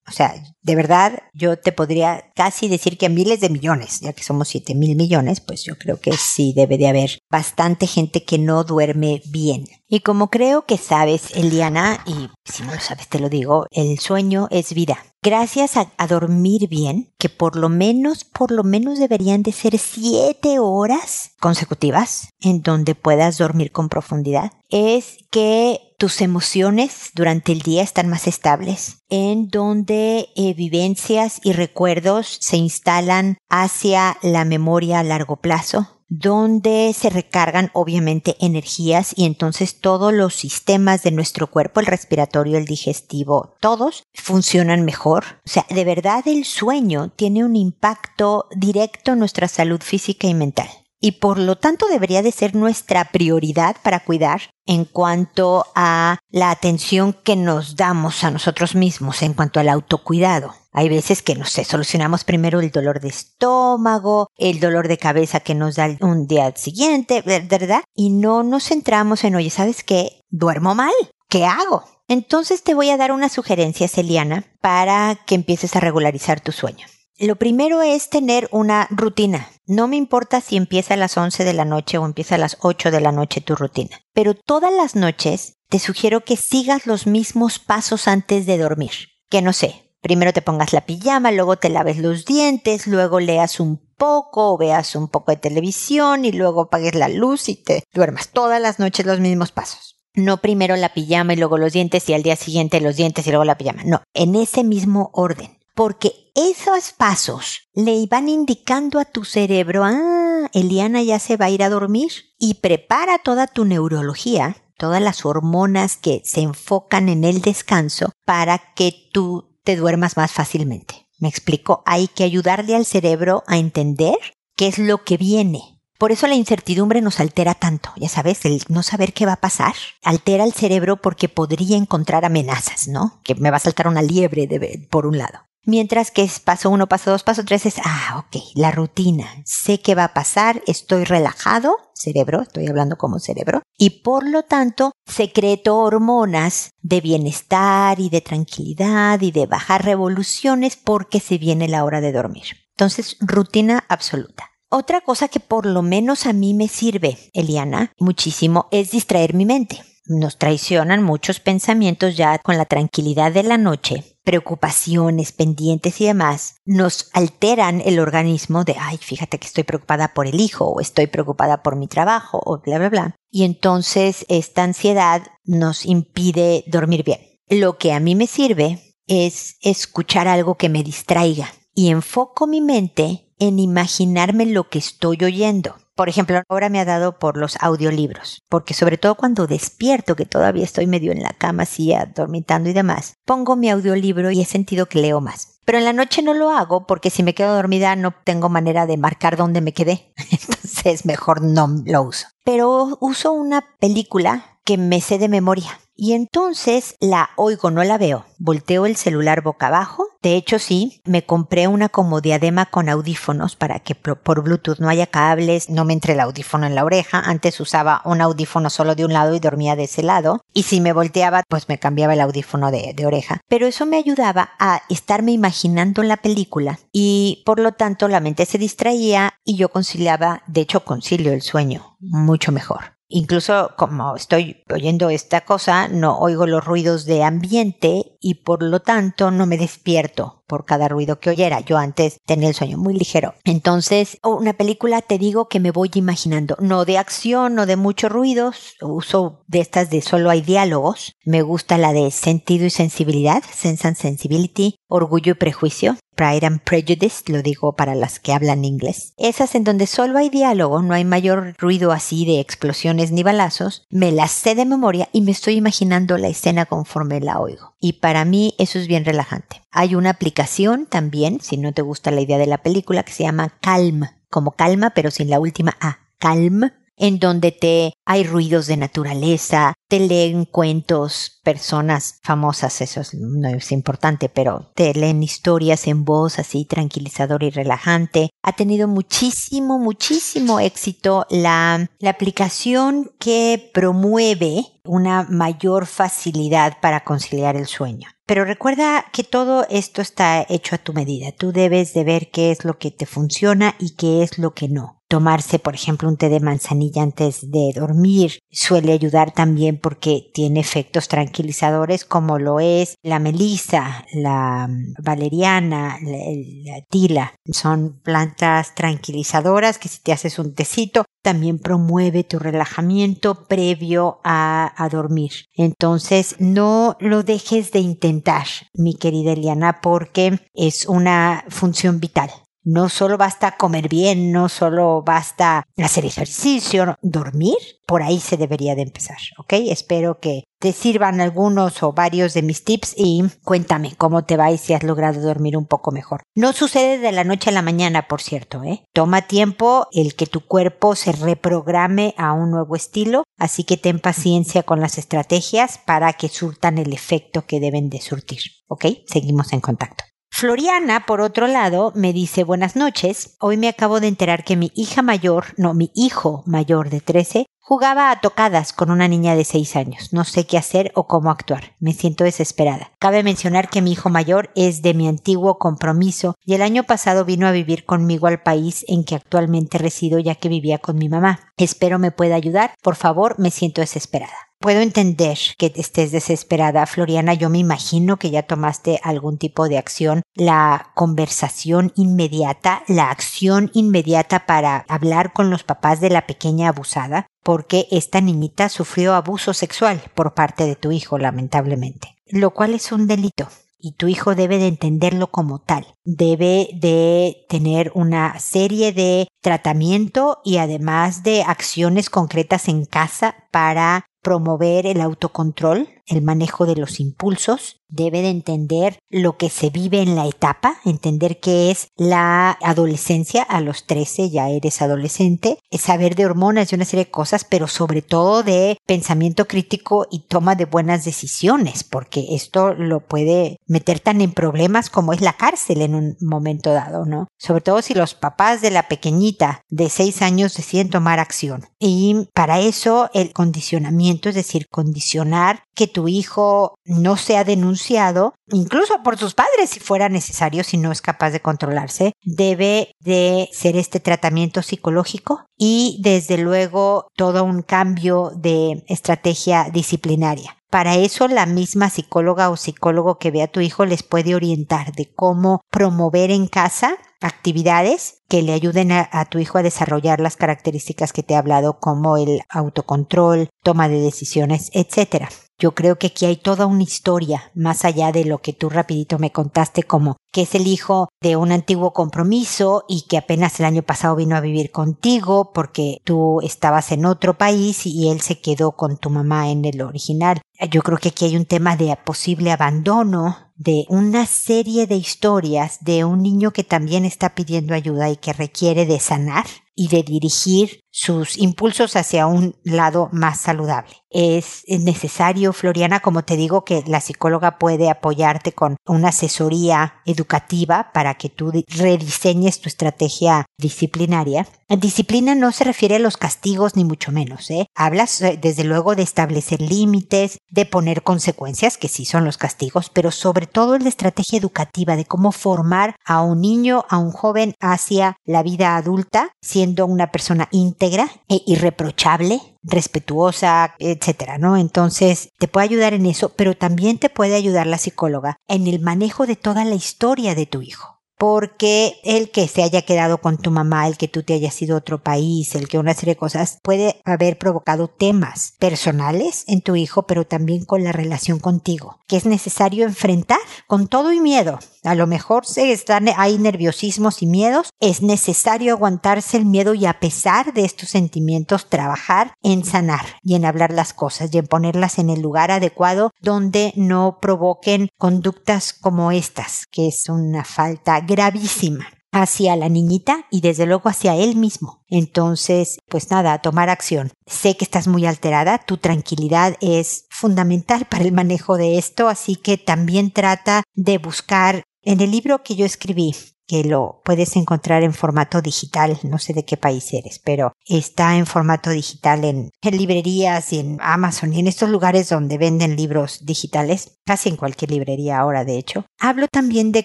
O 0.08 0.12
sea, 0.12 0.35
de 0.62 0.76
verdad, 0.76 1.19
yo 1.35 1.58
te 1.58 1.73
podría 1.73 2.32
casi 2.35 2.69
decir 2.69 2.97
que 2.97 3.08
miles 3.08 3.41
de 3.41 3.49
millones, 3.49 4.00
ya 4.00 4.12
que 4.12 4.23
somos 4.23 4.49
7 4.49 4.75
mil 4.75 4.97
millones, 4.97 5.41
pues 5.41 5.64
yo 5.64 5.76
creo 5.76 6.00
que 6.00 6.17
sí 6.17 6.53
debe 6.55 6.79
de 6.79 6.88
haber 6.88 7.19
bastante 7.31 7.86
gente 7.86 8.25
que 8.25 8.39
no 8.39 8.63
duerme 8.63 9.20
bien. 9.27 9.67
Y 9.89 10.01
como 10.01 10.31
creo 10.31 10.65
que 10.65 10.79
sabes, 10.79 11.31
Eliana, 11.34 12.03
y 12.06 12.31
si 12.44 12.63
no 12.63 12.75
lo 12.75 12.81
sabes 12.81 13.08
te 13.08 13.19
lo 13.19 13.29
digo, 13.29 13.67
el 13.70 13.98
sueño 13.98 14.48
es 14.51 14.75
vida. 14.75 14.98
Gracias 15.27 15.73
a, 15.77 16.06
dormir 16.06 16.69
bien, 16.69 17.13
que 17.19 17.29
por 17.29 17.56
lo 17.56 17.69
menos, 17.69 18.23
por 18.23 18.53
lo 18.53 18.63
menos 18.63 19.01
deberían 19.01 19.43
de 19.43 19.51
ser 19.51 19.77
7 19.77 20.61
horas 20.61 21.33
consecutivas 21.41 22.29
en 22.41 22.63
donde 22.63 22.95
puedas 22.95 23.37
dormir 23.37 23.73
con 23.73 23.89
profundidad, 23.89 24.53
es 24.71 25.19
que 25.33 25.81
tus 25.99 26.21
emociones 26.21 27.11
durante 27.13 27.51
el 27.51 27.63
día 27.63 27.83
están 27.83 28.09
más 28.09 28.29
estables, 28.29 28.99
en 29.09 29.49
donde 29.49 30.29
eh, 30.37 30.55
vivencias 30.55 31.41
y 31.43 31.55
recuerdos 31.55 32.39
se 32.41 32.59
instalan 32.59 33.37
hacia 33.49 34.19
la 34.23 34.45
memoria 34.45 35.01
a 35.01 35.03
largo 35.03 35.39
plazo, 35.39 35.95
donde 36.08 36.94
se 36.96 37.10
recargan 37.10 37.70
obviamente 37.72 38.36
energías 38.41 39.13
y 39.17 39.25
entonces 39.25 39.81
todos 39.81 40.13
los 40.13 40.34
sistemas 40.34 41.03
de 41.03 41.10
nuestro 41.10 41.48
cuerpo, 41.48 41.81
el 41.81 41.86
respiratorio, 41.86 42.58
el 42.58 42.65
digestivo, 42.65 43.55
todos 43.60 44.05
funcionan 44.15 44.84
mejor. 44.84 45.25
O 45.44 45.48
sea, 45.48 45.67
de 45.69 45.84
verdad 45.84 46.27
el 46.27 46.44
sueño 46.44 47.10
tiene 47.17 47.44
un 47.44 47.56
impacto 47.56 48.46
directo 48.55 49.13
en 49.13 49.19
nuestra 49.19 49.48
salud 49.48 49.81
física 49.81 50.27
y 50.27 50.34
mental 50.34 50.69
y 51.01 51.13
por 51.13 51.39
lo 51.39 51.56
tanto 51.56 51.86
debería 51.86 52.22
de 52.22 52.32
ser 52.32 52.55
nuestra 52.55 53.05
prioridad 53.06 53.77
para 53.82 54.01
cuidar 54.01 54.43
en 54.65 54.84
cuanto 54.84 55.67
a 55.75 56.19
la 56.31 56.51
atención 56.51 57.13
que 57.13 57.36
nos 57.36 57.77
damos 57.77 58.25
a 58.25 58.31
nosotros 58.31 58.75
mismos, 58.75 59.22
en 59.22 59.34
cuanto 59.34 59.60
al 59.60 59.69
autocuidado. 59.69 60.55
Hay 60.77 60.91
veces 60.91 61.23
que, 61.23 61.35
no 61.35 61.47
sé, 61.47 61.65
solucionamos 61.65 62.25
primero 62.25 62.61
el 62.61 62.71
dolor 62.71 63.01
de 63.01 63.09
estómago, 63.09 64.29
el 64.37 64.61
dolor 64.61 64.89
de 64.89 64.99
cabeza 64.99 65.41
que 65.41 65.55
nos 65.55 65.77
da 65.77 65.89
un 66.03 66.27
día 66.27 66.53
siguiente, 66.55 67.23
¿verdad? 67.23 67.83
Y 67.95 68.11
no 68.11 68.43
nos 68.43 68.65
centramos 68.65 69.25
en, 69.25 69.37
oye, 69.37 69.49
¿sabes 69.49 69.83
qué? 69.83 70.21
Duermo 70.29 70.75
mal. 70.75 70.93
¿Qué 71.31 71.47
hago? 71.47 71.85
Entonces 72.09 72.63
te 72.63 72.75
voy 72.75 72.91
a 72.91 72.99
dar 72.99 73.11
una 73.11 73.31
sugerencia, 73.31 73.89
Celiana, 73.89 74.45
para 74.61 75.19
que 75.27 75.35
empieces 75.35 75.75
a 75.77 75.81
regularizar 75.81 76.43
tu 76.43 76.53
sueño. 76.53 76.87
Lo 77.19 77.37
primero 77.37 77.81
es 77.81 78.11
tener 78.11 78.47
una 78.53 78.87
rutina. 78.91 79.49
No 79.67 79.89
me 79.89 79.97
importa 79.97 80.43
si 80.43 80.59
empieza 80.59 80.93
a 80.93 80.99
las 80.99 81.17
11 81.17 81.45
de 81.45 81.55
la 81.55 81.65
noche 81.65 81.97
o 81.97 82.05
empieza 82.05 82.35
a 82.35 82.39
las 82.39 82.59
8 82.61 82.91
de 82.91 83.01
la 83.01 83.13
noche 83.13 83.41
tu 83.41 83.56
rutina, 83.56 84.03
pero 84.13 84.35
todas 84.35 84.75
las 84.75 84.95
noches 84.95 85.56
te 85.71 85.79
sugiero 85.79 86.23
que 86.23 86.37
sigas 86.37 86.85
los 86.85 87.06
mismos 87.06 87.61
pasos 87.61 88.09
antes 88.09 88.45
de 88.45 88.59
dormir. 88.59 88.93
Que 89.31 89.41
no 89.41 89.55
sé, 89.55 89.85
Primero 90.00 90.32
te 90.32 90.43
pongas 90.43 90.72
la 90.72 90.82
pijama, 90.82 91.32
luego 91.32 91.56
te 91.56 91.69
laves 91.69 91.98
los 91.98 92.24
dientes, 92.24 92.86
luego 92.86 93.20
leas 93.20 93.60
un 93.60 93.81
poco 93.96 94.53
o 94.53 94.58
veas 94.58 94.94
un 94.94 95.08
poco 95.08 95.32
de 95.32 95.38
televisión 95.38 96.24
y 96.24 96.32
luego 96.32 96.62
apagues 96.62 96.94
la 96.94 97.08
luz 97.08 97.48
y 97.48 97.56
te 97.56 97.82
duermas 97.93 98.29
todas 98.29 98.60
las 98.60 98.79
noches 98.79 99.06
los 99.06 99.20
mismos 99.20 99.53
pasos. 99.53 99.96
No 100.15 100.38
primero 100.38 100.76
la 100.76 100.94
pijama 100.94 101.34
y 101.34 101.36
luego 101.36 101.58
los 101.58 101.72
dientes 101.72 102.08
y 102.08 102.15
al 102.15 102.22
día 102.22 102.36
siguiente 102.36 102.81
los 102.81 102.96
dientes 102.96 103.26
y 103.26 103.31
luego 103.31 103.44
la 103.44 103.58
pijama. 103.58 103.82
No, 103.84 104.03
en 104.15 104.34
ese 104.34 104.65
mismo 104.65 105.10
orden. 105.12 105.58
Porque 105.74 106.32
esos 106.34 106.93
pasos 106.93 107.69
le 107.74 108.06
van 108.06 108.31
indicando 108.31 108.98
a 108.98 109.05
tu 109.05 109.24
cerebro, 109.24 109.84
ah, 109.84 110.48
Eliana 110.55 111.03
ya 111.03 111.19
se 111.19 111.36
va 111.36 111.46
a 111.46 111.50
ir 111.50 111.62
a 111.62 111.69
dormir 111.69 112.10
y 112.38 112.55
prepara 112.55 113.19
toda 113.19 113.46
tu 113.46 113.67
neurología, 113.67 114.56
todas 114.79 115.03
las 115.03 115.26
hormonas 115.26 115.98
que 115.98 116.22
se 116.24 116.41
enfocan 116.41 117.10
en 117.10 117.24
el 117.24 117.43
descanso 117.43 118.12
para 118.24 118.72
que 118.74 119.10
tú 119.12 119.45
te 119.67 119.75
duermas 119.75 120.17
más 120.17 120.31
fácilmente. 120.31 121.08
Me 121.19 121.29
explico, 121.29 121.82
hay 121.87 122.06
que 122.06 122.23
ayudarle 122.23 122.77
al 122.77 122.87
cerebro 122.87 123.43
a 123.49 123.58
entender 123.58 124.15
qué 124.55 124.69
es 124.69 124.79
lo 124.79 125.03
que 125.03 125.17
viene. 125.17 125.81
Por 125.99 126.13
eso 126.13 126.29
la 126.29 126.37
incertidumbre 126.37 127.01
nos 127.01 127.19
altera 127.19 127.55
tanto, 127.55 127.91
ya 127.96 128.08
sabes, 128.08 128.44
el 128.44 128.63
no 128.69 128.85
saber 128.85 129.13
qué 129.13 129.27
va 129.27 129.32
a 129.32 129.41
pasar 129.41 129.75
altera 130.05 130.44
el 130.44 130.53
cerebro 130.53 130.99
porque 130.99 131.29
podría 131.29 131.77
encontrar 131.77 132.25
amenazas, 132.25 132.87
¿no? 132.87 133.20
Que 133.25 133.35
me 133.35 133.51
va 133.51 133.56
a 133.56 133.61
saltar 133.61 133.89
una 133.89 134.03
liebre 134.03 134.46
de, 134.46 134.87
por 134.89 135.05
un 135.05 135.19
lado. 135.19 135.41
Mientras 135.69 136.13
que 136.13 136.23
es 136.23 136.39
paso 136.39 136.70
uno, 136.70 136.87
paso 136.87 137.11
dos, 137.11 137.25
paso 137.25 137.44
tres 137.44 137.67
es, 137.67 137.75
ah, 137.85 138.25
ok, 138.25 138.41
la 138.55 138.70
rutina. 138.70 139.27
Sé 139.44 139.81
qué 139.81 139.96
va 139.96 140.05
a 140.05 140.15
pasar, 140.15 140.63
estoy 140.69 141.03
relajado, 141.03 141.77
cerebro, 141.93 142.43
estoy 142.43 142.69
hablando 142.69 142.96
como 142.96 143.19
cerebro, 143.19 143.63
y 143.77 144.03
por 144.05 144.25
lo 144.25 144.44
tanto 144.44 144.93
secreto 145.05 145.79
hormonas 145.79 146.70
de 146.82 147.01
bienestar 147.01 147.99
y 147.99 148.11
de 148.11 148.20
tranquilidad 148.20 149.20
y 149.20 149.32
de 149.32 149.46
bajar 149.46 149.85
revoluciones 149.85 150.77
porque 150.77 151.19
se 151.19 151.37
viene 151.37 151.67
la 151.67 151.82
hora 151.82 152.01
de 152.01 152.13
dormir. 152.13 152.44
Entonces, 152.77 153.17
rutina 153.19 153.85
absoluta. 153.89 154.53
Otra 154.70 155.01
cosa 155.01 155.27
que 155.27 155.41
por 155.41 155.67
lo 155.67 155.82
menos 155.82 156.27
a 156.27 156.32
mí 156.32 156.55
me 156.55 156.69
sirve, 156.69 157.19
Eliana, 157.32 157.91
muchísimo, 157.99 158.69
es 158.70 158.93
distraer 158.93 159.35
mi 159.35 159.46
mente. 159.46 159.82
Nos 160.05 160.39
traicionan 160.39 161.03
muchos 161.03 161.41
pensamientos 161.41 162.17
ya 162.17 162.39
con 162.39 162.56
la 162.56 162.67
tranquilidad 162.67 163.32
de 163.32 163.43
la 163.43 163.58
noche 163.58 164.16
preocupaciones, 164.27 165.31
pendientes 165.31 166.01
y 166.01 166.06
demás, 166.06 166.56
nos 166.65 167.11
alteran 167.13 167.81
el 167.81 168.01
organismo 168.01 168.65
de, 168.65 168.75
ay, 168.77 168.99
fíjate 168.99 169.39
que 169.39 169.47
estoy 169.47 169.63
preocupada 169.63 170.15
por 170.15 170.27
el 170.27 170.41
hijo 170.41 170.67
o 170.67 170.81
estoy 170.81 171.06
preocupada 171.06 171.63
por 171.63 171.77
mi 171.77 171.87
trabajo 171.87 172.43
o 172.45 172.59
bla, 172.59 172.79
bla, 172.79 172.89
bla. 172.89 173.17
Y 173.31 173.45
entonces 173.45 174.27
esta 174.29 174.65
ansiedad 174.65 175.23
nos 175.45 175.87
impide 175.87 176.65
dormir 176.67 177.05
bien. 177.05 177.21
Lo 177.49 177.79
que 177.79 177.93
a 177.93 178.01
mí 178.01 178.17
me 178.17 178.27
sirve 178.27 178.97
es 179.06 179.59
escuchar 179.61 180.27
algo 180.27 180.56
que 180.56 180.69
me 180.69 180.83
distraiga 180.83 181.49
y 181.73 181.91
enfoco 181.91 182.49
mi 182.49 182.61
mente 182.61 183.33
en 183.39 183.61
imaginarme 183.61 184.47
lo 184.47 184.69
que 184.69 184.81
estoy 184.81 185.19
oyendo. 185.23 185.77
Por 185.96 186.10
ejemplo, 186.10 186.43
ahora 186.50 186.69
me 186.69 186.79
ha 186.79 186.84
dado 186.84 187.19
por 187.19 187.38
los 187.38 187.56
audiolibros, 187.58 188.43
porque 188.50 188.74
sobre 188.74 188.98
todo 188.98 189.15
cuando 189.15 189.46
despierto, 189.46 190.15
que 190.15 190.26
todavía 190.26 190.62
estoy 190.62 190.86
medio 190.86 191.10
en 191.10 191.22
la 191.22 191.32
cama 191.32 191.62
así, 191.62 191.94
dormitando 192.15 192.69
y 192.69 192.74
demás, 192.74 193.15
pongo 193.24 193.56
mi 193.56 193.70
audiolibro 193.70 194.31
y 194.31 194.43
he 194.43 194.44
sentido 194.44 194.86
que 194.86 195.00
leo 195.00 195.22
más. 195.22 195.58
Pero 195.65 195.79
en 195.79 195.86
la 195.86 195.94
noche 195.94 196.22
no 196.22 196.34
lo 196.34 196.50
hago 196.50 196.86
porque 196.86 197.08
si 197.08 197.22
me 197.22 197.34
quedo 197.34 197.55
dormida 197.55 197.96
no 197.96 198.15
tengo 198.24 198.50
manera 198.50 198.86
de 198.86 198.98
marcar 198.98 199.38
dónde 199.38 199.62
me 199.62 199.72
quedé. 199.72 200.12
Entonces 200.31 201.06
mejor 201.06 201.41
no 201.41 201.67
lo 201.86 202.03
uso. 202.03 202.29
Pero 202.44 202.98
uso 203.00 203.32
una 203.32 203.65
película 203.81 204.58
que 204.65 204.76
me 204.76 205.00
sé 205.00 205.19
de 205.19 205.31
memoria 205.31 205.81
y 205.96 206.12
entonces 206.12 206.96
la 207.00 207.31
oigo, 207.36 207.70
no 207.70 207.82
la 207.82 207.98
veo. 207.98 208.26
Volteo 208.38 208.86
el 208.86 208.96
celular 208.96 209.43
boca 209.43 209.69
abajo. 209.69 210.08
De 210.22 210.34
hecho, 210.34 210.58
sí, 210.58 211.00
me 211.05 211.24
compré 211.24 211.69
una 211.69 211.88
como 211.88 212.20
diadema 212.20 212.67
con 212.67 212.88
audífonos 212.88 213.56
para 213.56 213.81
que 213.81 213.94
por 213.94 214.43
Bluetooth 214.43 214.79
no 214.79 214.88
haya 214.88 215.06
cables, 215.06 215.70
no 215.70 215.84
me 215.84 215.93
entre 215.93 216.15
el 216.15 216.20
audífono 216.20 216.67
en 216.67 216.74
la 216.74 216.84
oreja. 216.84 217.20
Antes 217.20 217.60
usaba 217.60 218.03
un 218.05 218.20
audífono 218.20 218.69
solo 218.69 218.94
de 218.94 219.05
un 219.05 219.12
lado 219.12 219.34
y 219.34 219.41
dormía 219.41 219.76
de 219.76 219.84
ese 219.84 220.03
lado. 220.03 220.41
Y 220.53 220.65
si 220.65 220.81
me 220.81 220.93
volteaba, 220.93 221.44
pues 221.48 221.69
me 221.69 221.79
cambiaba 221.79 222.15
el 222.15 222.20
audífono 222.20 222.70
de, 222.70 222.93
de 222.94 223.06
oreja. 223.06 223.41
Pero 223.48 223.67
eso 223.67 223.86
me 223.86 223.96
ayudaba 223.96 224.50
a 224.58 224.82
estarme 224.88 225.32
imaginando 225.32 226.03
la 226.03 226.17
película 226.17 226.79
y 226.93 227.43
por 227.46 227.60
lo 227.60 227.72
tanto 227.72 228.08
la 228.08 228.20
mente 228.20 228.46
se 228.46 228.58
distraía 228.58 229.34
y 229.44 229.56
yo 229.56 229.70
conciliaba, 229.70 230.43
de 230.46 230.62
hecho 230.62 230.84
concilio 230.84 231.32
el 231.32 231.43
sueño 231.43 231.96
mucho 232.00 232.53
mejor. 232.53 232.95
Incluso 233.08 233.72
como 233.77 234.17
estoy 234.17 234.65
oyendo 234.69 235.10
esta 235.10 235.43
cosa, 235.44 235.89
no 235.89 236.19
oigo 236.19 236.46
los 236.46 236.65
ruidos 236.65 237.05
de 237.05 237.22
ambiente 237.22 238.17
y 238.20 238.43
por 238.43 238.63
lo 238.63 238.81
tanto 238.81 239.31
no 239.31 239.46
me 239.46 239.58
despierto 239.58 240.35
por 240.46 240.65
cada 240.65 240.88
ruido 240.88 241.19
que 241.20 241.31
oyera. 241.31 241.60
Yo 241.60 241.79
antes 241.79 242.20
tenía 242.24 242.48
el 242.48 242.55
sueño 242.55 242.79
muy 242.79 242.94
ligero. 242.94 243.34
Entonces, 243.44 244.19
una 244.22 244.55
película 244.55 245.03
te 245.03 245.19
digo 245.19 245.48
que 245.48 245.60
me 245.60 245.70
voy 245.70 245.91
imaginando, 245.94 246.56
no 246.60 246.84
de 246.84 246.98
acción, 246.98 247.55
no 247.55 247.67
de 247.67 247.76
muchos 247.76 248.10
ruidos, 248.10 248.76
uso 248.81 249.43
de 249.46 249.60
estas 249.60 249.91
de 249.91 250.03
solo 250.03 250.31
hay 250.31 250.43
diálogos. 250.43 251.12
Me 251.24 251.43
gusta 251.43 251.79
la 251.79 251.93
de 251.93 252.10
sentido 252.10 252.67
y 252.67 252.70
sensibilidad, 252.70 253.43
Sense 253.53 253.86
and 253.86 253.96
Sensibility, 253.96 254.76
orgullo 254.88 255.32
y 255.32 255.34
prejuicio. 255.34 255.96
Pride 256.17 256.46
and 256.46 256.62
Prejudice, 256.62 257.31
lo 257.31 257.43
digo 257.43 257.74
para 257.74 257.94
las 257.94 258.19
que 258.19 258.32
hablan 258.32 258.65
inglés. 258.65 259.12
Esas 259.19 259.55
en 259.55 259.65
donde 259.65 259.86
solo 259.86 260.19
hay 260.19 260.31
diálogo, 260.31 260.81
no 260.81 260.94
hay 260.94 261.05
mayor 261.05 261.55
ruido 261.58 261.93
así 261.93 262.24
de 262.24 262.41
explosiones 262.41 263.12
ni 263.12 263.22
balazos, 263.22 263.84
me 263.91 264.12
las 264.12 264.31
sé 264.31 264.55
de 264.55 264.65
memoria 264.65 265.10
y 265.12 265.20
me 265.20 265.32
estoy 265.32 265.56
imaginando 265.56 266.17
la 266.17 266.29
escena 266.29 266.65
conforme 266.65 267.20
la 267.20 267.38
oigo. 267.38 267.74
Y 267.81 267.94
para 267.94 268.24
mí 268.24 268.55
eso 268.58 268.79
es 268.79 268.88
bien 268.88 269.05
relajante. 269.05 269.60
Hay 269.79 269.95
una 269.95 270.09
aplicación 270.09 270.87
también, 270.87 271.39
si 271.43 271.59
no 271.59 271.71
te 271.75 271.83
gusta 271.83 272.11
la 272.11 272.23
idea 272.23 272.39
de 272.39 272.47
la 272.47 272.63
película, 272.63 273.03
que 273.03 273.13
se 273.13 273.25
llama 273.25 273.59
Calm, 273.61 274.05
como 274.31 274.53
calma 274.53 274.89
pero 274.95 275.11
sin 275.11 275.29
la 275.29 275.39
última 275.39 275.77
A. 275.81 275.99
Calm 276.19 276.71
en 276.96 277.19
donde 277.19 277.53
te 277.53 277.93
hay 278.05 278.24
ruidos 278.24 278.67
de 278.67 278.76
naturaleza, 278.76 279.74
te 279.88 280.00
leen 280.00 280.44
cuentos, 280.44 281.41
personas 281.44 282.19
famosas, 282.22 282.81
eso 282.81 283.03
no 283.15 283.48
es 283.48 283.70
importante, 283.72 284.29
pero 284.29 284.72
te 284.74 284.93
leen 284.94 285.22
historias 285.22 285.86
en 285.86 286.05
voz 286.05 286.38
así 286.38 286.65
tranquilizadora 286.65 287.46
y 287.46 287.50
relajante. 287.50 288.31
Ha 288.43 288.53
tenido 288.53 288.88
muchísimo, 288.88 289.79
muchísimo 289.79 290.58
éxito 290.60 291.26
la, 291.31 291.88
la 291.98 292.10
aplicación 292.10 293.12
que 293.19 293.70
promueve 293.72 294.65
una 294.84 295.24
mayor 295.24 295.86
facilidad 295.86 296.79
para 296.81 297.05
conciliar 297.05 297.56
el 297.56 297.67
sueño. 297.67 298.08
Pero 298.26 298.44
recuerda 298.44 299.05
que 299.12 299.22
todo 299.22 299.67
esto 299.70 300.03
está 300.03 300.44
hecho 300.48 300.74
a 300.74 300.79
tu 300.79 300.93
medida. 300.93 301.31
Tú 301.32 301.53
debes 301.53 301.94
de 301.94 302.05
ver 302.05 302.31
qué 302.31 302.50
es 302.50 302.65
lo 302.65 302.79
que 302.79 302.91
te 302.91 303.06
funciona 303.06 303.76
y 303.79 303.94
qué 303.94 304.22
es 304.22 304.38
lo 304.38 304.53
que 304.53 304.69
no 304.69 304.96
tomarse, 305.08 305.58
por 305.58 305.75
ejemplo, 305.75 306.08
un 306.08 306.17
té 306.17 306.29
de 306.29 306.41
manzanilla 306.41 307.03
antes 307.03 307.51
de 307.51 307.72
dormir 307.75 308.39
suele 308.51 308.93
ayudar 308.93 309.32
también 309.32 309.79
porque 309.79 310.31
tiene 310.32 310.60
efectos 310.60 311.08
tranquilizadores 311.08 312.05
como 312.05 312.39
lo 312.39 312.60
es 312.60 312.96
la 313.03 313.19
melisa, 313.19 314.05
la 314.13 314.69
valeriana, 315.03 315.98
la, 316.03 316.81
tila. 316.89 317.34
Son 317.53 318.01
plantas 318.03 318.75
tranquilizadoras 318.75 319.79
que 319.79 319.89
si 319.89 320.01
te 320.03 320.13
haces 320.13 320.39
un 320.39 320.55
tecito 320.55 321.05
también 321.22 321.58
promueve 321.58 322.25
tu 322.25 322.39
relajamiento 322.39 323.46
previo 323.46 324.20
a, 324.25 324.72
a 324.77 324.89
dormir. 324.89 325.32
Entonces 325.55 326.36
no 326.39 326.96
lo 327.01 327.22
dejes 327.22 327.72
de 327.72 327.81
intentar, 327.81 328.46
mi 328.75 328.94
querida 328.94 329.32
Eliana, 329.32 329.81
porque 329.81 330.41
es 330.55 330.86
una 330.86 331.44
función 331.48 332.01
vital. 332.01 332.31
No 332.67 332.89
solo 332.89 333.17
basta 333.17 333.53
comer 333.53 333.89
bien, 333.89 334.32
no 334.32 334.49
solo 334.49 335.01
basta 335.06 335.63
hacer 335.77 336.05
ejercicio, 336.05 336.96
dormir, 337.01 337.55
por 337.87 338.03
ahí 338.03 338.19
se 338.19 338.37
debería 338.37 338.75
de 338.75 338.82
empezar, 338.82 339.19
¿ok? 339.39 339.53
Espero 339.69 340.19
que 340.19 340.43
te 340.58 340.73
sirvan 340.73 341.20
algunos 341.20 341.85
o 341.85 341.93
varios 341.93 342.35
de 342.35 342.43
mis 342.43 342.65
tips 342.65 342.94
y 342.96 343.23
cuéntame 343.44 343.94
cómo 343.96 344.25
te 344.25 344.37
va 344.37 344.51
y 344.51 344.58
si 344.58 344.75
has 344.75 344.82
logrado 344.82 345.20
dormir 345.20 345.56
un 345.56 345.67
poco 345.67 345.93
mejor. 345.93 346.23
No 346.35 346.53
sucede 346.53 346.99
de 346.99 347.13
la 347.13 347.23
noche 347.23 347.51
a 347.51 347.53
la 347.53 347.63
mañana, 347.63 348.08
por 348.08 348.20
cierto, 348.20 348.65
¿eh? 348.65 348.82
Toma 348.93 349.29
tiempo 349.29 349.87
el 349.93 350.17
que 350.17 350.27
tu 350.27 350.41
cuerpo 350.41 350.96
se 350.96 351.13
reprograme 351.13 352.17
a 352.19 352.32
un 352.32 352.51
nuevo 352.51 352.75
estilo, 352.75 353.23
así 353.39 353.63
que 353.63 353.77
ten 353.77 354.01
paciencia 354.01 354.65
con 354.65 354.81
las 354.81 354.99
estrategias 354.99 355.79
para 355.79 356.15
que 356.15 356.29
surtan 356.29 356.79
el 356.79 356.93
efecto 356.93 357.46
que 357.46 357.61
deben 357.61 357.91
de 357.91 358.01
surtir, 358.01 358.41
¿ok? 358.67 358.87
Seguimos 359.06 359.53
en 359.53 359.61
contacto. 359.61 360.03
Floriana, 360.31 361.06
por 361.06 361.23
otro 361.23 361.47
lado, 361.47 361.93
me 361.95 362.13
dice 362.13 362.45
buenas 362.45 362.77
noches. 362.77 363.37
Hoy 363.41 363.56
me 363.56 363.69
acabo 363.69 364.01
de 364.01 364.09
enterar 364.09 364.45
que 364.45 364.56
mi 364.56 364.71
hija 364.75 365.01
mayor, 365.01 365.47
no, 365.56 365.73
mi 365.73 365.91
hijo 365.95 366.43
mayor 366.45 366.91
de 366.91 367.01
13, 367.01 367.47
jugaba 367.59 368.11
a 368.11 368.21
tocadas 368.21 368.73
con 368.75 368.91
una 368.91 369.09
niña 369.09 369.35
de 369.35 369.45
6 369.45 369.77
años. 369.77 370.13
No 370.13 370.25
sé 370.25 370.47
qué 370.47 370.59
hacer 370.59 370.93
o 370.95 371.06
cómo 371.06 371.31
actuar. 371.31 371.75
Me 371.81 371.95
siento 371.95 372.25
desesperada. 372.25 372.93
Cabe 373.01 373.23
mencionar 373.23 373.71
que 373.71 373.81
mi 373.81 373.93
hijo 373.93 374.11
mayor 374.11 374.51
es 374.55 374.83
de 374.83 374.95
mi 374.95 375.09
antiguo 375.09 375.59
compromiso 375.59 376.35
y 376.45 376.55
el 376.55 376.63
año 376.63 376.85
pasado 376.85 377.25
vino 377.25 377.47
a 377.49 377.53
vivir 377.53 377.87
conmigo 377.87 378.27
al 378.27 378.43
país 378.43 378.85
en 378.89 379.05
que 379.05 379.15
actualmente 379.15 379.79
resido 379.79 380.19
ya 380.19 380.35
que 380.35 380.51
vivía 380.51 380.79
con 380.79 380.97
mi 380.97 381.09
mamá. 381.09 381.53
Espero 381.56 381.99
me 381.99 382.13
pueda 382.13 382.37
ayudar. 382.37 382.75
Por 382.83 382.95
favor, 382.95 383.39
me 383.39 383.51
siento 383.51 383.81
desesperada. 383.81 384.45
Puedo 384.58 384.81
entender 384.81 385.39
que 385.58 385.72
estés 385.77 386.13
desesperada, 386.13 386.86
Floriana. 386.86 387.34
Yo 387.34 387.51
me 387.51 387.58
imagino 387.58 388.17
que 388.17 388.31
ya 388.31 388.43
tomaste 388.43 388.98
algún 389.03 389.39
tipo 389.39 389.69
de 389.69 389.79
acción. 389.79 390.22
La 390.34 390.93
conversación 390.94 391.93
inmediata, 391.94 392.82
la 392.89 393.10
acción 393.10 393.70
inmediata 393.75 394.46
para 394.46 394.84
hablar 394.89 395.32
con 395.32 395.51
los 395.51 395.63
papás 395.63 396.01
de 396.01 396.10
la 396.10 396.27
pequeña 396.27 396.69
abusada, 396.69 397.27
porque 397.43 397.86
esta 397.91 398.20
niñita 398.20 398.69
sufrió 398.69 399.15
abuso 399.15 399.53
sexual 399.53 400.03
por 400.15 400.34
parte 400.34 400.65
de 400.65 400.75
tu 400.75 400.91
hijo, 400.91 401.19
lamentablemente, 401.19 402.17
lo 402.27 402.51
cual 402.51 402.75
es 402.75 402.91
un 402.93 403.06
delito 403.06 403.48
y 403.79 403.93
tu 403.93 404.08
hijo 404.08 404.34
debe 404.34 404.58
de 404.58 404.67
entenderlo 404.67 405.29
como 405.29 405.60
tal. 405.60 405.86
Debe 406.05 406.70
de 406.75 407.44
tener 407.48 407.93
una 407.94 408.39
serie 408.41 408.93
de 408.93 409.29
tratamiento 409.41 410.41
y 410.44 410.56
además 410.56 411.22
de 411.22 411.43
acciones 411.43 412.10
concretas 412.10 412.69
en 412.69 412.84
casa 412.84 413.36
para 413.53 414.06
promover 414.27 414.89
el 414.89 415.01
autocontrol, 415.03 415.89
el 416.06 416.22
manejo 416.22 416.67
de 416.67 416.77
los 416.77 417.01
impulsos, 417.01 417.81
debe 417.89 418.22
de 418.22 418.31
entender 418.31 418.98
lo 419.08 419.36
que 419.36 419.48
se 419.48 419.70
vive 419.70 420.01
en 420.01 420.17
la 420.17 420.27
etapa, 420.27 420.79
entender 420.84 421.39
qué 421.39 421.70
es 421.70 421.89
la 421.96 422.58
adolescencia, 422.63 423.43
a 423.43 423.60
los 423.60 423.86
13 423.86 424.31
ya 424.31 424.48
eres 424.51 424.82
adolescente, 424.82 425.58
es 425.70 425.82
saber 425.82 426.17
de 426.17 426.27
hormonas 426.27 426.72
y 426.72 426.75
una 426.75 426.84
serie 426.84 427.05
de 427.05 427.10
cosas, 427.10 427.44
pero 427.44 427.69
sobre 427.69 428.03
todo 428.03 428.43
de 428.43 428.77
pensamiento 428.86 429.46
crítico 429.46 430.06
y 430.10 430.27
toma 430.27 430.56
de 430.56 430.65
buenas 430.65 431.05
decisiones, 431.05 431.84
porque 431.84 432.27
esto 432.31 432.75
lo 432.75 433.06
puede 433.06 433.58
meter 433.67 434.01
tan 434.01 434.20
en 434.20 434.32
problemas 434.32 434.91
como 434.91 435.13
es 435.13 435.20
la 435.20 435.34
cárcel 435.34 435.82
en 435.82 435.94
un 435.94 436.17
momento 436.20 436.72
dado, 436.72 437.05
¿no? 437.06 437.29
Sobre 437.39 437.60
todo 437.60 437.82
si 437.82 437.94
los 437.94 438.15
papás 438.15 438.60
de 438.60 438.70
la 438.70 438.89
pequeñita 438.89 439.60
de 439.69 439.89
6 439.89 440.22
años 440.22 440.56
deciden 440.56 440.91
tomar 440.91 441.20
acción. 441.20 441.67
Y 441.79 442.27
para 442.34 442.60
eso 442.60 443.10
el 443.15 443.32
condicionamiento 443.32 444.29
es 444.29 444.34
decir, 444.34 444.67
condicionar 444.69 445.63
que 445.75 445.86
tu 445.96 446.08
hijo 446.08 446.79
no 446.84 447.17
sea 447.17 447.43
denunciado, 447.43 448.34
incluso 448.48 449.03
por 449.03 449.17
sus 449.17 449.32
padres 449.32 449.70
si 449.70 449.81
fuera 449.81 450.10
necesario, 450.10 450.62
si 450.62 450.76
no 450.76 450.93
es 450.93 451.00
capaz 451.00 451.31
de 451.31 451.41
controlarse, 451.41 452.12
debe 452.22 452.91
de 453.00 453.48
ser 453.50 453.79
este 453.79 453.98
tratamiento 453.98 454.60
psicológico 454.60 455.46
y 455.56 455.98
desde 456.03 456.36
luego 456.36 457.06
todo 457.17 457.44
un 457.44 457.62
cambio 457.62 458.31
de 458.36 458.84
estrategia 458.88 459.70
disciplinaria. 459.72 460.58
Para 460.69 460.96
eso 460.96 461.29
la 461.29 461.46
misma 461.46 461.88
psicóloga 461.88 462.50
o 462.50 462.58
psicólogo 462.58 463.17
que 463.17 463.31
ve 463.31 463.43
a 463.43 463.50
tu 463.50 463.60
hijo 463.60 463.86
les 463.86 464.03
puede 464.03 464.34
orientar 464.34 464.93
de 464.93 465.10
cómo 465.15 465.62
promover 465.70 466.31
en 466.31 466.46
casa 466.46 466.98
actividades 467.22 468.19
que 468.29 468.43
le 468.43 468.53
ayuden 468.53 468.93
a, 468.93 469.24
tu 469.31 469.38
hijo 469.38 469.56
a 469.56 469.62
desarrollar 469.62 470.20
las 470.20 470.36
características 470.36 471.15
que 471.15 471.22
te 471.22 471.32
he 471.32 471.36
hablado 471.38 471.79
como 471.81 472.19
el 472.19 472.43
autocontrol, 472.50 473.48
toma 473.62 473.88
de 473.88 473.98
decisiones, 473.98 474.70
etcétera. 474.74 475.31
Yo 475.58 475.75
creo 475.75 475.98
que 475.98 476.08
aquí 476.08 476.27
hay 476.27 476.36
toda 476.36 476.67
una 476.67 476.82
historia 476.82 477.51
más 477.55 477.86
allá 477.86 478.13
de 478.13 478.27
lo 478.27 478.39
que 478.39 478.53
tú 478.53 478.69
rapidito 478.69 479.19
me 479.19 479.32
contaste 479.32 479.84
como 479.84 480.17
que 480.31 480.43
es 480.43 480.55
el 480.55 480.67
hijo 480.67 481.08
de 481.22 481.36
un 481.36 481.51
antiguo 481.51 481.94
compromiso 481.94 482.84
y 482.89 483.06
que 483.08 483.17
apenas 483.17 483.58
el 483.58 483.65
año 483.65 483.82
pasado 483.82 484.17
vino 484.17 484.36
a 484.36 484.41
vivir 484.41 484.70
contigo 484.70 485.53
porque 485.55 485.96
tú 486.05 486.41
estabas 486.43 486.93
en 486.93 487.06
otro 487.06 487.39
país 487.39 487.86
y 487.86 488.10
él 488.10 488.20
se 488.20 488.39
quedó 488.39 488.72
con 488.72 488.98
tu 488.98 489.08
mamá 489.08 489.51
en 489.51 489.65
el 489.65 489.81
original. 489.81 490.43
Yo 490.70 490.82
creo 490.82 490.98
que 490.98 491.08
aquí 491.08 491.25
hay 491.25 491.36
un 491.36 491.46
tema 491.46 491.77
de 491.77 491.96
posible 492.05 492.53
abandono 492.53 493.39
de 493.55 493.86
una 493.89 494.27
serie 494.27 494.86
de 494.86 494.96
historias 494.96 495.79
de 495.81 496.05
un 496.05 496.22
niño 496.22 496.51
que 496.51 496.65
también 496.65 497.06
está 497.06 497.34
pidiendo 497.34 497.72
ayuda 497.75 498.10
y 498.10 498.17
que 498.17 498.34
requiere 498.34 498.84
de 498.84 499.01
sanar 499.01 499.46
y 499.75 499.89
de 499.89 500.03
dirigir 500.03 500.81
sus 500.91 501.39
impulsos 501.39 501.96
hacia 501.96 502.27
un 502.27 502.56
lado 502.65 503.08
más 503.13 503.41
saludable. 503.41 503.94
Es 504.19 504.65
necesario, 504.67 505.53
Floriana, 505.53 506.01
como 506.01 506.25
te 506.25 506.37
digo, 506.37 506.65
que 506.65 506.82
la 506.87 507.03
psicóloga 507.03 507.58
puede 507.58 507.91
apoyarte 507.91 508.53
con 508.53 508.77
una 508.87 509.08
asesoría 509.08 509.96
educativa 510.06 510.91
para 510.94 511.17
que 511.17 511.29
tú 511.29 511.53
rediseñes 511.69 512.62
tu 512.62 512.70
estrategia 512.70 513.44
disciplinaria. 513.59 514.49
Disciplina 514.70 515.35
no 515.35 515.53
se 515.53 515.64
refiere 515.64 515.96
a 515.96 515.99
los 515.99 516.16
castigos 516.16 516.77
ni 516.77 516.85
mucho 516.85 517.12
menos, 517.12 517.51
¿eh? 517.51 517.66
Hablas 517.75 518.23
eh, 518.23 518.38
desde 518.40 518.64
luego 518.64 518.96
de 518.96 519.03
establecer 519.03 519.61
límites, 519.61 520.38
de 520.49 520.64
poner 520.64 521.03
consecuencias, 521.03 521.77
que 521.77 521.88
sí 521.88 522.07
son 522.07 522.25
los 522.25 522.38
castigos, 522.38 522.88
pero 522.88 523.11
sobre 523.11 523.47
todo 523.47 523.75
en 523.75 523.83
la 523.83 523.90
estrategia 523.90 524.38
educativa 524.38 524.97
de 524.97 525.05
cómo 525.05 525.31
formar 525.31 525.95
a 526.07 526.23
un 526.23 526.40
niño, 526.40 526.87
a 526.88 526.97
un 526.97 527.12
joven 527.12 527.55
hacia 527.61 528.17
la 528.25 528.43
vida 528.43 528.77
adulta, 528.77 529.31
siendo 529.43 529.85
una 529.85 530.11
persona 530.11 530.49
íntegra 530.51 531.11
e 531.29 531.43
irreprochable, 531.47 532.40
respetuosa, 532.66 533.74
etcétera, 533.79 534.38
¿no? 534.38 534.57
Entonces, 534.57 535.31
te 535.38 535.48
puede 535.48 535.64
ayudar 535.64 535.94
en 535.94 536.07
eso, 536.07 536.33
pero 536.37 536.57
también 536.57 536.98
te 536.98 537.11
puede 537.11 537.35
ayudar 537.35 537.66
la 537.66 537.79
psicóloga 537.79 538.37
en 538.48 538.66
el 538.66 538.81
manejo 538.81 539.26
de 539.26 539.37
toda 539.37 539.64
la 539.64 539.74
historia 539.74 540.35
de 540.35 540.46
tu 540.46 540.62
hijo 540.62 540.96
porque 541.18 541.94
el 542.05 542.31
que 542.31 542.46
se 542.46 542.62
haya 542.62 542.83
quedado 542.83 543.18
con 543.18 543.38
tu 543.38 543.50
mamá, 543.50 543.87
el 543.87 543.96
que 543.96 544.09
tú 544.09 544.22
te 544.22 544.35
hayas 544.35 544.61
ido 544.61 544.74
a 544.74 544.79
otro 544.79 545.02
país, 545.02 545.55
el 545.55 545.68
que 545.68 545.79
una 545.79 545.94
serie 545.94 546.14
de 546.14 546.18
cosas 546.18 546.59
puede 546.62 547.00
haber 547.05 547.38
provocado 547.38 547.88
temas 547.88 548.55
personales 548.59 549.44
en 549.46 549.62
tu 549.62 549.76
hijo, 549.76 550.02
pero 550.02 550.26
también 550.26 550.64
con 550.64 550.85
la 550.85 550.92
relación 550.92 551.38
contigo, 551.38 551.98
que 552.07 552.16
es 552.16 552.26
necesario 552.26 552.85
enfrentar 552.85 553.38
con 553.66 553.88
todo 553.88 554.12
y 554.12 554.20
miedo. 554.20 554.59
A 554.87 554.94
lo 554.94 555.09
mejor 555.09 555.44
se 555.46 555.72
están, 555.72 556.09
hay 556.16 556.38
nerviosismos 556.38 557.20
y 557.20 557.27
miedos, 557.27 557.70
es 557.81 558.03
necesario 558.03 558.72
aguantarse 558.72 559.37
el 559.37 559.44
miedo 559.44 559.75
y 559.75 559.85
a 559.85 559.99
pesar 559.99 560.55
de 560.55 560.64
estos 560.64 560.90
sentimientos 560.90 561.68
trabajar 561.68 562.35
en 562.42 562.64
sanar 562.64 563.05
y 563.20 563.35
en 563.35 563.44
hablar 563.44 563.72
las 563.72 563.92
cosas 563.92 564.33
y 564.33 564.38
en 564.38 564.46
ponerlas 564.46 565.01
en 565.01 565.11
el 565.11 565.20
lugar 565.20 565.51
adecuado 565.51 566.12
donde 566.20 566.72
no 566.77 567.18
provoquen 567.20 567.88
conductas 567.99 568.72
como 568.72 569.11
estas, 569.11 569.64
que 569.72 569.88
es 569.88 570.09
una 570.09 570.44
falta 570.44 571.01
gravísima 571.01 571.88
hacia 572.12 572.57
la 572.57 572.68
niñita 572.68 573.27
y 573.31 573.40
desde 573.40 573.66
luego 573.66 573.90
hacia 573.90 574.14
él 574.14 574.37
mismo. 574.37 574.85
Entonces, 574.88 575.79
pues 575.88 576.11
nada, 576.11 576.38
tomar 576.38 576.70
acción. 576.70 577.11
Sé 577.27 577.57
que 577.57 577.64
estás 577.64 577.88
muy 577.88 578.07
alterada, 578.07 578.59
tu 578.59 578.79
tranquilidad 578.79 579.57
es 579.61 580.07
fundamental 580.11 580.87
para 580.87 581.05
el 581.05 581.12
manejo 581.12 581.59
de 581.59 581.77
esto, 581.77 582.09
así 582.09 582.37
que 582.37 582.57
también 582.57 583.11
trata 583.11 583.64
de 583.75 583.99
buscar 583.99 584.62
en 584.87 585.01
el 585.01 585.11
libro 585.11 585.42
que 585.42 585.57
yo 585.57 585.66
escribí, 585.66 586.14
que 586.47 586.65
lo 586.65 587.03
puedes 587.05 587.37
encontrar 587.37 587.83
en 587.83 587.93
formato 587.93 588.41
digital, 588.41 588.99
no 589.03 589.19
sé 589.19 589.33
de 589.33 589.45
qué 589.45 589.57
país 589.57 589.93
eres, 589.93 590.21
pero 590.23 590.53
está 590.65 591.17
en 591.17 591.27
formato 591.27 591.71
digital 591.71 592.25
en, 592.25 592.51
librerías 592.63 593.53
y 593.53 593.61
en 593.61 593.79
Amazon 593.81 594.33
y 594.33 594.41
en 594.41 594.49
estos 594.49 594.69
lugares 594.69 595.09
donde 595.09 595.39
venden 595.39 595.77
libros 595.77 596.27
digitales, 596.27 596.99
casi 597.05 597.29
en 597.29 597.37
cualquier 597.37 597.71
librería 597.71 598.19
ahora 598.19 598.45
de 598.45 598.59
hecho. 598.59 598.87
Hablo 598.99 599.29
también 599.29 599.73
de 599.73 599.85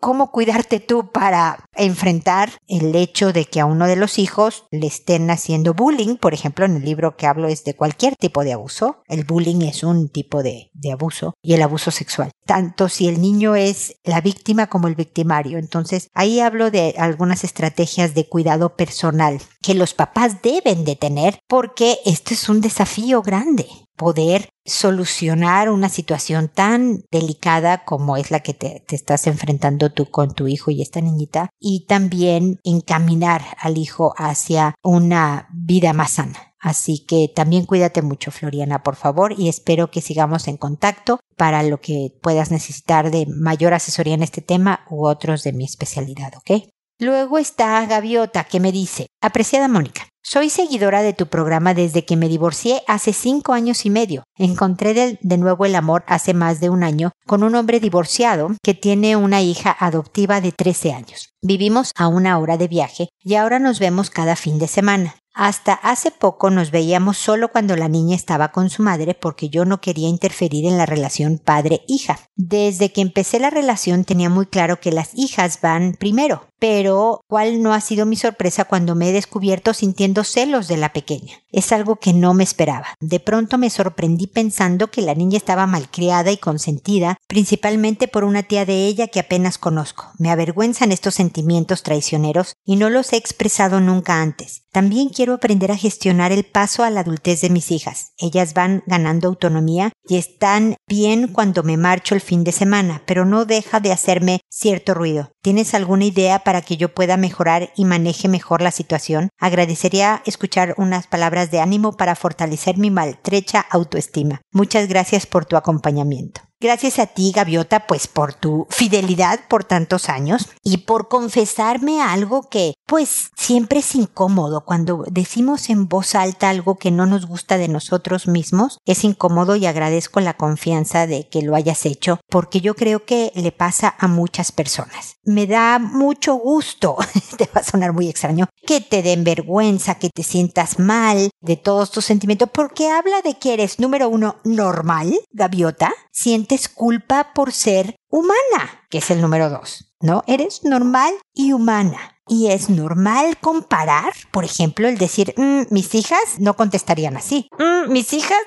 cómo 0.00 0.30
cuidarte 0.30 0.80
tú 0.80 1.10
para 1.12 1.64
enfrentar 1.74 2.50
el 2.66 2.94
hecho 2.94 3.32
de 3.32 3.46
que 3.46 3.60
a 3.60 3.66
uno 3.66 3.86
de 3.86 3.96
los 3.96 4.18
hijos 4.18 4.64
le 4.70 4.86
estén 4.86 5.30
haciendo 5.30 5.74
bullying, 5.74 6.16
por 6.16 6.34
ejemplo, 6.34 6.64
en 6.64 6.76
el 6.76 6.84
libro 6.84 7.16
que 7.16 7.26
hablo 7.26 7.48
es 7.48 7.64
de 7.64 7.74
cualquier 7.74 8.16
tipo 8.16 8.44
de 8.44 8.52
abuso, 8.52 9.02
el 9.08 9.24
bullying 9.24 9.62
es 9.62 9.82
un 9.82 10.08
tipo 10.08 10.42
de, 10.42 10.70
de 10.74 10.92
abuso 10.92 11.34
y 11.42 11.54
el 11.54 11.62
abuso 11.62 11.90
sexual, 11.90 12.30
tanto 12.44 12.88
si 12.88 13.08
el 13.08 13.20
niño 13.20 13.54
es 13.54 13.96
la 14.04 14.20
víctima 14.20 14.66
como 14.66 14.88
el 14.88 14.94
victimario, 14.94 15.58
entonces 15.58 16.08
ahí 16.14 16.40
hablo 16.44 16.70
de 16.70 16.94
algunas 16.98 17.44
estrategias 17.44 18.14
de 18.14 18.28
cuidado 18.28 18.76
personal 18.76 19.40
que 19.62 19.74
los 19.74 19.94
papás 19.94 20.42
deben 20.42 20.84
de 20.84 20.96
tener 20.96 21.38
porque 21.48 21.98
esto 22.04 22.34
es 22.34 22.48
un 22.48 22.60
desafío 22.60 23.22
grande 23.22 23.66
poder 23.96 24.48
solucionar 24.64 25.70
una 25.70 25.88
situación 25.88 26.48
tan 26.48 27.04
delicada 27.10 27.84
como 27.84 28.16
es 28.16 28.30
la 28.30 28.40
que 28.40 28.54
te, 28.54 28.82
te, 28.86 28.96
estás 28.96 29.26
enfrentando 29.26 29.90
tú 29.92 30.10
con 30.10 30.34
tu 30.34 30.48
hijo 30.48 30.70
y 30.70 30.82
esta 30.82 31.00
niñita 31.00 31.50
y 31.60 31.86
también 31.86 32.58
encaminar 32.64 33.42
al 33.58 33.78
hijo 33.78 34.14
hacia 34.16 34.74
una 34.82 35.48
vida 35.52 35.92
más 35.92 36.12
sana. 36.12 36.53
Así 36.64 37.04
que 37.06 37.28
también 37.28 37.66
cuídate 37.66 38.00
mucho, 38.00 38.30
Floriana, 38.30 38.82
por 38.82 38.96
favor, 38.96 39.34
y 39.36 39.50
espero 39.50 39.90
que 39.90 40.00
sigamos 40.00 40.48
en 40.48 40.56
contacto 40.56 41.20
para 41.36 41.62
lo 41.62 41.78
que 41.78 42.08
puedas 42.22 42.50
necesitar 42.50 43.10
de 43.10 43.26
mayor 43.26 43.74
asesoría 43.74 44.14
en 44.14 44.22
este 44.22 44.40
tema 44.40 44.86
u 44.88 45.06
otros 45.06 45.42
de 45.42 45.52
mi 45.52 45.66
especialidad, 45.66 46.32
¿ok? 46.36 46.64
Luego 46.98 47.36
está 47.36 47.84
Gaviota 47.84 48.44
que 48.44 48.60
me 48.60 48.72
dice, 48.72 49.08
apreciada 49.20 49.68
Mónica, 49.68 50.08
soy 50.22 50.48
seguidora 50.48 51.02
de 51.02 51.12
tu 51.12 51.26
programa 51.26 51.74
desde 51.74 52.06
que 52.06 52.16
me 52.16 52.30
divorcié 52.30 52.82
hace 52.86 53.12
cinco 53.12 53.52
años 53.52 53.84
y 53.84 53.90
medio. 53.90 54.22
Encontré 54.38 54.94
de, 54.94 55.18
de, 55.20 55.36
nuevo 55.36 55.66
el 55.66 55.74
amor 55.74 56.02
hace 56.06 56.32
más 56.32 56.60
de 56.60 56.70
un 56.70 56.82
año 56.82 57.12
con 57.26 57.42
un 57.42 57.56
hombre 57.56 57.78
divorciado 57.78 58.48
que 58.62 58.72
tiene 58.72 59.16
una 59.16 59.42
hija 59.42 59.76
adoptiva 59.78 60.40
de 60.40 60.52
13 60.52 60.94
años. 60.94 61.28
Vivimos 61.42 61.90
a 61.94 62.08
una 62.08 62.38
hora 62.38 62.56
de 62.56 62.68
viaje 62.68 63.10
y 63.22 63.34
ahora 63.34 63.58
nos 63.58 63.80
vemos 63.80 64.08
cada 64.08 64.34
fin 64.34 64.58
de 64.58 64.68
semana. 64.68 65.16
Hasta 65.36 65.72
hace 65.72 66.12
poco 66.12 66.48
nos 66.48 66.70
veíamos 66.70 67.18
solo 67.18 67.48
cuando 67.50 67.74
la 67.74 67.88
niña 67.88 68.14
estaba 68.14 68.52
con 68.52 68.70
su 68.70 68.84
madre 68.84 69.14
porque 69.14 69.48
yo 69.48 69.64
no 69.64 69.80
quería 69.80 70.08
interferir 70.08 70.64
en 70.64 70.78
la 70.78 70.86
relación 70.86 71.40
padre-hija. 71.44 72.20
Desde 72.36 72.92
que 72.92 73.00
empecé 73.00 73.40
la 73.40 73.50
relación 73.50 74.04
tenía 74.04 74.30
muy 74.30 74.46
claro 74.46 74.78
que 74.78 74.92
las 74.92 75.10
hijas 75.14 75.60
van 75.60 75.96
primero, 75.98 76.46
pero 76.60 77.20
cuál 77.26 77.62
no 77.64 77.74
ha 77.74 77.80
sido 77.80 78.06
mi 78.06 78.14
sorpresa 78.14 78.64
cuando 78.64 78.94
me 78.94 79.10
he 79.10 79.12
descubierto 79.12 79.74
sintiendo 79.74 80.22
celos 80.22 80.68
de 80.68 80.76
la 80.76 80.92
pequeña. 80.92 81.42
Es 81.50 81.72
algo 81.72 81.96
que 81.96 82.12
no 82.12 82.32
me 82.32 82.44
esperaba. 82.44 82.94
De 83.00 83.18
pronto 83.18 83.58
me 83.58 83.70
sorprendí 83.70 84.28
pensando 84.28 84.92
que 84.92 85.02
la 85.02 85.16
niña 85.16 85.36
estaba 85.36 85.66
malcriada 85.66 86.30
y 86.30 86.36
consentida, 86.36 87.16
principalmente 87.26 88.06
por 88.06 88.22
una 88.22 88.44
tía 88.44 88.64
de 88.64 88.86
ella 88.86 89.08
que 89.08 89.18
apenas 89.18 89.58
conozco. 89.58 90.12
Me 90.16 90.30
avergüenzan 90.30 90.92
estos 90.92 91.14
sentimientos 91.14 91.82
traicioneros 91.82 92.54
y 92.64 92.76
no 92.76 92.88
los 92.88 93.12
he 93.12 93.16
expresado 93.16 93.80
nunca 93.80 94.22
antes. 94.22 94.63
También 94.74 95.08
quiero 95.08 95.34
aprender 95.34 95.70
a 95.70 95.76
gestionar 95.76 96.32
el 96.32 96.42
paso 96.42 96.82
a 96.82 96.90
la 96.90 97.02
adultez 97.02 97.40
de 97.42 97.48
mis 97.48 97.70
hijas. 97.70 98.12
Ellas 98.18 98.54
van 98.54 98.82
ganando 98.88 99.28
autonomía 99.28 99.92
y 100.08 100.16
están 100.16 100.74
bien 100.88 101.28
cuando 101.28 101.62
me 101.62 101.76
marcho 101.76 102.16
el 102.16 102.20
fin 102.20 102.42
de 102.42 102.50
semana, 102.50 103.00
pero 103.06 103.24
no 103.24 103.44
deja 103.44 103.78
de 103.78 103.92
hacerme 103.92 104.40
cierto 104.50 104.92
ruido. 104.92 105.30
¿Tienes 105.42 105.74
alguna 105.74 106.06
idea 106.06 106.40
para 106.40 106.60
que 106.60 106.76
yo 106.76 106.92
pueda 106.92 107.16
mejorar 107.16 107.70
y 107.76 107.84
maneje 107.84 108.26
mejor 108.26 108.62
la 108.62 108.72
situación? 108.72 109.28
Agradecería 109.38 110.24
escuchar 110.26 110.74
unas 110.76 111.06
palabras 111.06 111.52
de 111.52 111.60
ánimo 111.60 111.92
para 111.92 112.16
fortalecer 112.16 112.76
mi 112.76 112.90
maltrecha 112.90 113.64
autoestima. 113.70 114.40
Muchas 114.50 114.88
gracias 114.88 115.24
por 115.24 115.44
tu 115.44 115.56
acompañamiento. 115.56 116.40
Gracias 116.64 116.98
a 116.98 117.04
ti, 117.04 117.30
Gaviota, 117.30 117.86
pues 117.86 118.08
por 118.08 118.32
tu 118.32 118.66
fidelidad 118.70 119.38
por 119.50 119.64
tantos 119.64 120.08
años 120.08 120.48
y 120.62 120.78
por 120.78 121.08
confesarme 121.08 122.00
algo 122.00 122.48
que, 122.48 122.72
pues, 122.86 123.28
siempre 123.36 123.80
es 123.80 123.94
incómodo. 123.94 124.64
Cuando 124.64 125.04
decimos 125.10 125.68
en 125.68 125.88
voz 125.88 126.14
alta 126.14 126.48
algo 126.48 126.76
que 126.76 126.90
no 126.90 127.04
nos 127.04 127.26
gusta 127.26 127.58
de 127.58 127.68
nosotros 127.68 128.28
mismos, 128.28 128.78
es 128.86 129.04
incómodo 129.04 129.56
y 129.56 129.66
agradezco 129.66 130.20
la 130.20 130.38
confianza 130.38 131.06
de 131.06 131.28
que 131.28 131.42
lo 131.42 131.54
hayas 131.54 131.84
hecho, 131.84 132.18
porque 132.30 132.62
yo 132.62 132.74
creo 132.74 133.04
que 133.04 133.30
le 133.34 133.52
pasa 133.52 133.94
a 133.98 134.08
muchas 134.08 134.50
personas. 134.50 135.16
Me 135.22 135.46
da 135.46 135.78
mucho 135.78 136.34
gusto, 136.36 136.96
te 137.36 137.44
va 137.54 137.60
a 137.60 137.64
sonar 137.64 137.92
muy 137.92 138.08
extraño, 138.08 138.46
que 138.66 138.80
te 138.80 139.02
den 139.02 139.22
vergüenza, 139.22 139.96
que 139.96 140.08
te 140.08 140.22
sientas 140.22 140.78
mal 140.78 141.28
de 141.42 141.56
todos 141.58 141.90
tus 141.90 142.06
sentimientos, 142.06 142.48
porque 142.50 142.90
habla 142.90 143.20
de 143.20 143.34
que 143.34 143.52
eres, 143.52 143.78
número 143.78 144.08
uno, 144.08 144.36
normal, 144.44 145.14
Gaviota, 145.30 145.92
sientes 146.14 146.68
culpa 146.68 147.32
por 147.34 147.52
ser 147.52 147.96
humana, 148.08 148.86
que 148.88 148.98
es 148.98 149.10
el 149.10 149.20
número 149.20 149.50
dos, 149.50 149.92
¿no? 150.00 150.22
Eres 150.26 150.64
normal 150.64 151.12
y 151.34 151.52
humana. 151.52 152.12
Y 152.26 152.50
es 152.50 152.70
normal 152.70 153.36
comparar, 153.38 154.14
por 154.30 154.44
ejemplo, 154.44 154.88
el 154.88 154.96
decir, 154.96 155.34
mm, 155.36 155.64
mis 155.68 155.94
hijas 155.94 156.38
no 156.38 156.56
contestarían 156.56 157.18
así. 157.18 157.50
Mm, 157.58 157.92
mis 157.92 158.14
hijas, 158.14 158.38